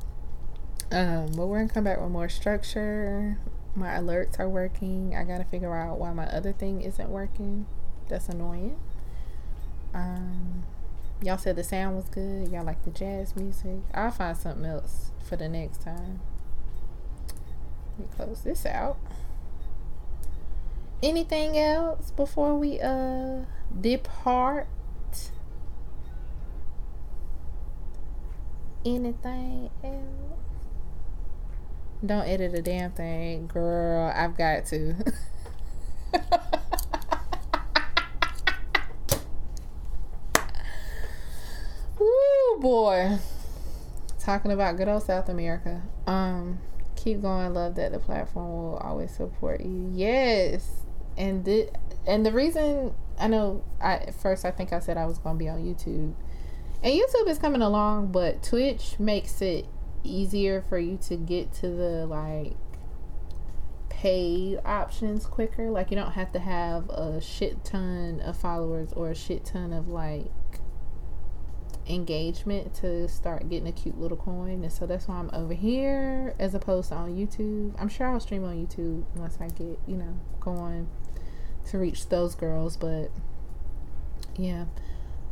Um, 0.92 1.32
but 1.36 1.48
we're 1.48 1.60
gonna 1.60 1.74
come 1.74 1.84
back 1.84 2.00
with 2.00 2.10
more 2.12 2.30
structure. 2.30 3.38
My 3.76 3.90
alerts 3.90 4.40
are 4.40 4.50
working. 4.50 5.16
I 5.16 5.24
gotta 5.24 5.44
figure 5.44 5.76
out 5.76 6.00
why 6.00 6.14
my 6.14 6.26
other 6.28 6.54
thing 6.54 6.82
isn't 6.82 7.10
working. 7.10 7.66
That's 8.08 8.30
annoying. 8.30 8.80
Um, 9.94 10.64
y'all 11.22 11.38
said 11.38 11.56
the 11.58 11.64
sound 11.64 11.98
was 11.98 12.06
good. 12.06 12.50
Y'all 12.50 12.64
like 12.64 12.84
the 12.84 12.92
jazz 12.92 13.36
music. 13.36 13.82
I'll 13.94 14.12
find 14.12 14.38
something 14.38 14.66
else 14.66 15.12
for 15.28 15.36
the 15.36 15.50
next 15.50 15.82
time. 15.82 16.22
Let 18.00 18.10
me 18.10 18.16
close 18.16 18.42
this 18.42 18.66
out. 18.66 18.98
Anything 21.04 21.58
else 21.58 22.12
before 22.12 22.58
we 22.58 22.80
uh 22.80 23.42
depart? 23.80 24.68
Anything 28.86 29.70
else? 29.84 30.37
Don't 32.06 32.28
edit 32.28 32.54
a 32.54 32.62
damn 32.62 32.92
thing, 32.92 33.48
girl. 33.48 34.14
I've 34.16 34.38
got 34.38 34.68
to. 34.68 34.96
Woo, 42.00 42.60
boy. 42.60 43.18
Talking 44.20 44.52
about 44.52 44.78
good 44.78 44.88
old 44.88 45.02
South 45.04 45.28
America. 45.28 45.82
Um, 46.06 46.60
keep 46.96 47.22
going. 47.22 47.56
Love 47.56 47.74
that 47.76 47.92
the 47.92 48.00
platform 48.00 48.48
will 48.48 48.78
always 48.78 49.10
support 49.10 49.62
you. 49.62 49.90
Yes, 49.92 50.70
and 51.18 51.44
the 51.46 51.70
and 52.06 52.24
the 52.24 52.32
reason 52.32 52.94
I 53.20 53.28
know 53.28 53.64
I 53.82 53.94
at 53.94 54.14
first 54.14 54.46
I 54.46 54.52
think 54.52 54.72
I 54.72 54.80
said 54.80 54.98
I 54.98 55.08
was 55.08 55.18
going 55.18 55.38
to 55.38 55.40
be 55.40 55.50
on 55.50 55.64
YouTube, 55.64 56.14
and 56.84 56.94
YouTube 56.94 57.28
is 57.28 57.40
coming 57.40 57.64
along, 57.64 58.12
but 58.12 58.44
Twitch 58.44 59.00
makes 59.00 59.42
it 59.42 59.66
easier 60.08 60.64
for 60.68 60.80
you 60.80 60.98
to 61.08 61.16
get 61.16 61.54
to 61.56 61.70
the 61.70 62.06
like 62.06 62.56
paid 63.90 64.60
options 64.64 65.26
quicker. 65.26 65.70
Like 65.70 65.90
you 65.92 65.98
don't 65.98 66.12
have 66.12 66.32
to 66.34 66.40
have 66.40 66.90
a 66.90 67.20
shit 67.20 67.64
ton 67.64 68.22
of 68.22 68.38
followers 68.38 68.94
or 68.94 69.10
a 69.10 69.16
shit 69.16 69.46
ton 69.46 69.74
of 69.74 69.88
like 69.88 70.32
engagement 71.88 72.74
to 72.76 73.08
start 73.08 73.50
getting 73.50 73.68
a 73.68 73.72
cute 73.72 74.00
little 74.00 74.18
coin. 74.18 74.64
And 74.64 74.72
so 74.72 74.86
that's 74.86 75.08
why 75.08 75.16
I'm 75.16 75.30
over 75.34 75.54
here 75.54 76.36
as 76.40 76.54
opposed 76.54 76.90
to 76.90 76.96
on 76.96 77.16
YouTube. 77.16 77.74
I'm 77.80 77.90
sure 77.90 78.08
I'll 78.08 78.20
stream 78.20 78.44
on 78.44 78.56
YouTube 78.56 79.04
once 79.16 79.38
I 79.40 79.48
get, 79.48 79.80
you 79.88 79.98
know, 79.98 80.20
going 80.40 80.88
to 81.66 81.78
reach 81.78 82.10
those 82.10 82.36
girls, 82.36 82.78
but 82.78 83.10
yeah. 84.36 84.66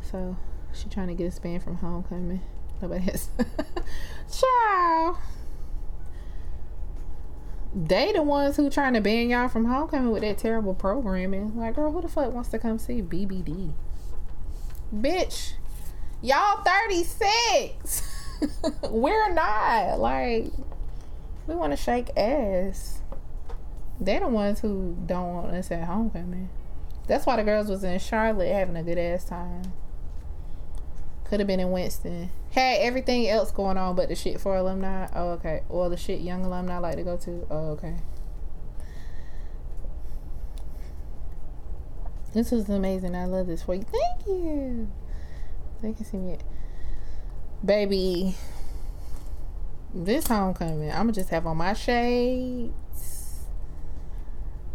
So 0.01 0.37
she 0.73 0.89
trying 0.89 1.07
to 1.07 1.13
get 1.13 1.27
us 1.27 1.39
banned 1.39 1.63
from 1.63 1.77
homecoming. 1.77 2.41
Nobody 2.85 3.05
has 3.05 3.29
Ciao. 4.31 5.17
They 7.73 8.13
the 8.13 8.21
ones 8.21 8.57
who 8.57 8.69
trying 8.69 8.93
to 8.93 9.01
ban 9.01 9.27
y'all 9.27 9.47
from 9.47 9.65
homecoming 9.65 10.11
with 10.11 10.21
that 10.21 10.37
terrible 10.37 10.75
programming. 10.75 11.57
Like, 11.57 11.75
girl, 11.75 11.91
who 11.91 12.01
the 12.01 12.07
fuck 12.07 12.31
wants 12.31 12.49
to 12.49 12.59
come 12.59 12.77
see 12.77 13.01
BBD? 13.01 13.73
Bitch, 14.93 15.53
y'all 16.21 16.63
36. 16.63 18.03
We're 18.91 19.33
not. 19.33 19.99
Like, 19.99 20.51
we 21.47 21.55
want 21.55 21.73
to 21.73 21.77
shake 21.77 22.15
ass. 22.15 23.01
They're 23.99 24.19
the 24.19 24.27
ones 24.27 24.59
who 24.59 24.95
don't 25.07 25.33
want 25.33 25.55
us 25.55 25.71
at 25.71 25.85
homecoming. 25.85 26.49
That's 27.07 27.25
why 27.25 27.37
the 27.37 27.43
girls 27.43 27.67
was 27.67 27.83
in 27.83 27.97
Charlotte 27.97 28.53
having 28.53 28.75
a 28.75 28.83
good 28.83 28.99
ass 28.99 29.25
time. 29.25 29.73
Could 31.25 31.39
have 31.39 31.47
been 31.47 31.59
in 31.59 31.71
Winston. 31.71 32.29
Had 32.51 32.79
everything 32.81 33.27
else 33.27 33.51
going 33.51 33.77
on 33.77 33.95
but 33.95 34.09
the 34.09 34.15
shit 34.15 34.39
for 34.39 34.55
alumni. 34.55 35.07
Oh, 35.13 35.29
okay. 35.31 35.63
Or 35.69 35.89
the 35.89 35.97
shit 35.97 36.21
young 36.21 36.45
alumni 36.45 36.77
like 36.77 36.97
to 36.97 37.03
go 37.03 37.17
to. 37.17 37.47
Oh, 37.49 37.69
okay. 37.71 37.95
This 42.33 42.51
was 42.51 42.69
amazing. 42.69 43.15
I 43.15 43.25
love 43.25 43.47
this 43.47 43.63
for 43.63 43.75
you. 43.75 43.83
Thank 43.83 44.27
you. 44.27 44.91
They 45.81 45.93
can 45.93 46.05
see 46.05 46.17
me. 46.17 46.37
Baby. 47.63 48.35
This 49.97 50.27
homecoming, 50.27 50.91
I'm 50.91 51.03
gonna 51.03 51.13
just 51.13 51.29
have 51.29 51.47
on 51.47 51.55
my 51.55 51.71
shades. 51.71 52.73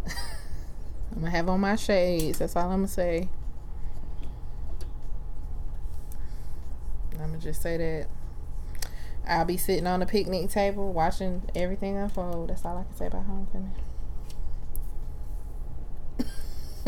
I'm 1.11 1.19
gonna 1.19 1.29
have 1.29 1.47
on 1.47 1.59
my 1.59 1.75
shades. 1.75 2.39
That's 2.39 2.55
all 2.55 2.63
I'm 2.63 2.79
gonna 2.79 2.87
say. 2.87 3.29
I'm 7.21 7.29
gonna 7.29 7.41
just 7.41 7.61
say 7.61 7.77
that 7.77 8.07
I'll 9.27 9.45
be 9.45 9.57
sitting 9.57 9.87
on 9.87 10.01
a 10.01 10.05
picnic 10.05 10.49
table 10.49 10.91
watching 10.91 11.43
everything 11.55 11.97
unfold. 11.97 12.49
That's 12.49 12.65
all 12.65 12.77
I 12.77 12.83
can 12.83 12.95
say 12.95 13.07
about 13.07 13.25
homecoming. 13.25 13.75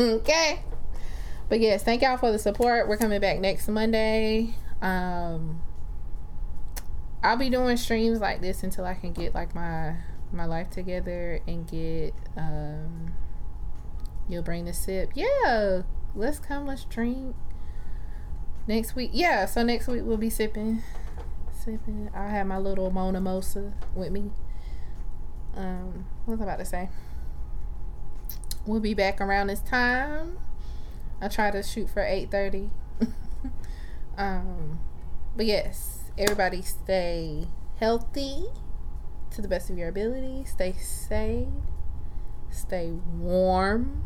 okay. 0.00 0.62
But 1.48 1.60
yes, 1.60 1.82
thank 1.82 2.02
y'all 2.02 2.16
for 2.16 2.32
the 2.32 2.38
support. 2.38 2.88
We're 2.88 2.96
coming 2.96 3.20
back 3.20 3.38
next 3.38 3.68
Monday. 3.68 4.54
Um 4.82 5.62
I'll 7.22 7.36
be 7.36 7.48
doing 7.48 7.76
streams 7.76 8.20
like 8.20 8.40
this 8.40 8.62
until 8.62 8.84
I 8.84 8.94
can 8.94 9.12
get 9.12 9.34
like 9.34 9.54
my 9.54 9.96
my 10.32 10.44
life 10.44 10.70
together 10.70 11.40
and 11.46 11.66
get 11.66 12.12
um 12.36 13.14
you'll 14.28 14.42
bring 14.42 14.64
the 14.64 14.72
sip. 14.72 15.12
Yeah. 15.14 15.82
Let's 16.16 16.38
come, 16.38 16.66
let's 16.66 16.84
drink 16.84 17.34
next 18.66 18.94
week 18.94 19.10
yeah 19.12 19.44
so 19.46 19.62
next 19.62 19.86
week 19.86 20.02
we'll 20.04 20.16
be 20.16 20.30
sipping 20.30 20.82
sipping. 21.64 22.10
I 22.14 22.28
have 22.28 22.46
my 22.46 22.58
little 22.58 22.90
mona 22.90 23.20
mosa 23.20 23.72
with 23.94 24.12
me. 24.12 24.30
Um 25.56 26.06
what 26.24 26.38
was 26.38 26.40
i 26.40 26.44
about 26.44 26.58
to 26.58 26.64
say? 26.64 26.90
We'll 28.66 28.80
be 28.80 28.94
back 28.94 29.20
around 29.20 29.46
this 29.46 29.60
time. 29.60 30.38
I 31.20 31.28
try 31.28 31.50
to 31.50 31.62
shoot 31.62 31.88
for 31.88 32.02
8 32.04 32.30
30 32.30 32.70
um 34.18 34.80
but 35.36 35.46
yes 35.46 36.10
everybody 36.18 36.60
stay 36.60 37.46
healthy 37.78 38.44
to 39.30 39.40
the 39.40 39.48
best 39.48 39.70
of 39.70 39.78
your 39.78 39.88
ability. 39.88 40.44
Stay 40.44 40.72
safe. 40.72 41.48
Stay 42.50 42.92
warm. 43.18 44.04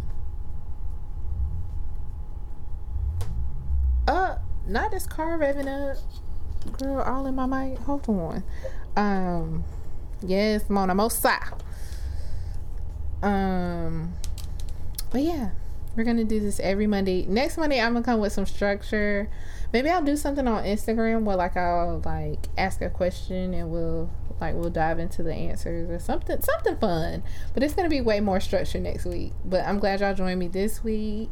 Uh 4.06 4.36
not 4.68 4.90
this 4.90 5.06
car 5.06 5.38
revving 5.38 5.66
up. 5.66 5.98
Girl, 6.78 7.00
all 7.00 7.26
in 7.26 7.34
my 7.34 7.46
mic. 7.46 7.78
Hold 7.80 8.08
on. 8.08 8.42
Um, 8.96 9.64
yes, 10.22 10.68
Mona 10.68 10.94
Mosa. 10.94 11.58
Um, 13.22 14.12
but 15.10 15.22
yeah, 15.22 15.50
we're 15.96 16.04
gonna 16.04 16.24
do 16.24 16.40
this 16.40 16.60
every 16.60 16.86
Monday. 16.86 17.26
Next 17.26 17.56
Monday, 17.56 17.80
I'm 17.80 17.92
gonna 17.94 18.04
come 18.04 18.20
with 18.20 18.32
some 18.32 18.46
structure. 18.46 19.28
Maybe 19.72 19.90
I'll 19.90 20.02
do 20.02 20.16
something 20.16 20.46
on 20.46 20.64
Instagram 20.64 21.24
where 21.24 21.36
like 21.36 21.56
I'll 21.56 22.00
like 22.04 22.46
ask 22.56 22.80
a 22.80 22.90
question 22.90 23.54
and 23.54 23.70
we'll 23.70 24.10
like 24.40 24.54
we'll 24.54 24.70
dive 24.70 24.98
into 24.98 25.22
the 25.22 25.34
answers 25.34 25.90
or 25.90 25.98
something 25.98 26.40
something 26.40 26.76
fun. 26.76 27.22
But 27.54 27.62
it's 27.62 27.74
gonna 27.74 27.88
be 27.88 28.00
way 28.00 28.20
more 28.20 28.40
structured 28.40 28.82
next 28.82 29.04
week. 29.04 29.32
But 29.44 29.64
I'm 29.64 29.78
glad 29.78 30.00
y'all 30.00 30.14
joined 30.14 30.38
me 30.38 30.48
this 30.48 30.84
week. 30.84 31.30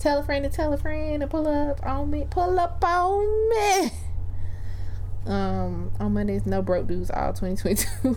Tell 0.00 0.18
a 0.20 0.22
friend 0.22 0.42
to 0.44 0.50
tell 0.50 0.72
a 0.72 0.78
friend 0.78 1.20
to 1.20 1.26
pull 1.26 1.46
up 1.46 1.84
on 1.84 2.10
me. 2.10 2.26
Pull 2.30 2.58
up 2.58 2.82
on 2.82 3.50
me. 3.50 3.90
Um, 5.26 5.92
on 6.00 6.14
Mondays, 6.14 6.46
no 6.46 6.62
broke 6.62 6.86
dudes 6.86 7.10
all 7.10 7.34
2022. 7.34 8.16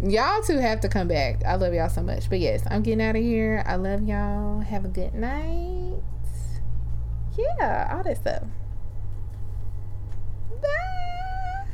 y'all 0.08 0.42
two 0.42 0.56
have 0.56 0.80
to 0.80 0.88
come 0.88 1.08
back. 1.08 1.44
I 1.44 1.56
love 1.56 1.74
y'all 1.74 1.90
so 1.90 2.02
much. 2.02 2.30
But 2.30 2.40
yes, 2.40 2.62
I'm 2.70 2.82
getting 2.82 3.02
out 3.02 3.16
of 3.16 3.22
here. 3.22 3.62
I 3.66 3.76
love 3.76 4.02
y'all. 4.02 4.60
Have 4.60 4.86
a 4.86 4.88
good 4.88 5.12
night. 5.12 6.00
Yeah, 7.36 7.94
all 7.94 8.02
that 8.02 8.16
stuff. 8.16 8.44
Bye. 10.62 11.66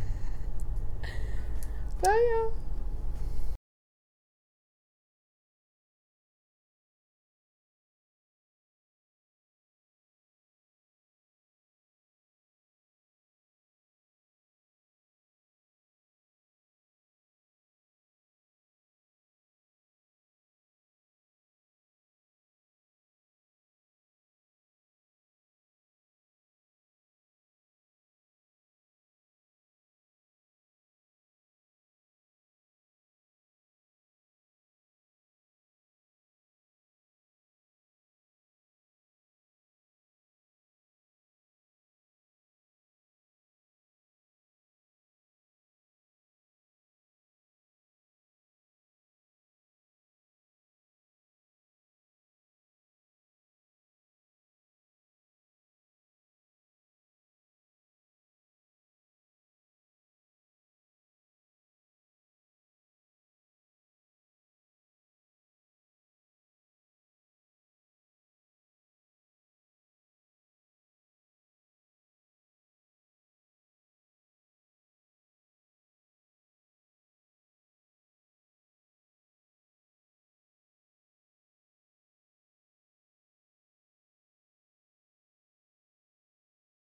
Bye, 2.02 2.30
y'all. 2.32 2.63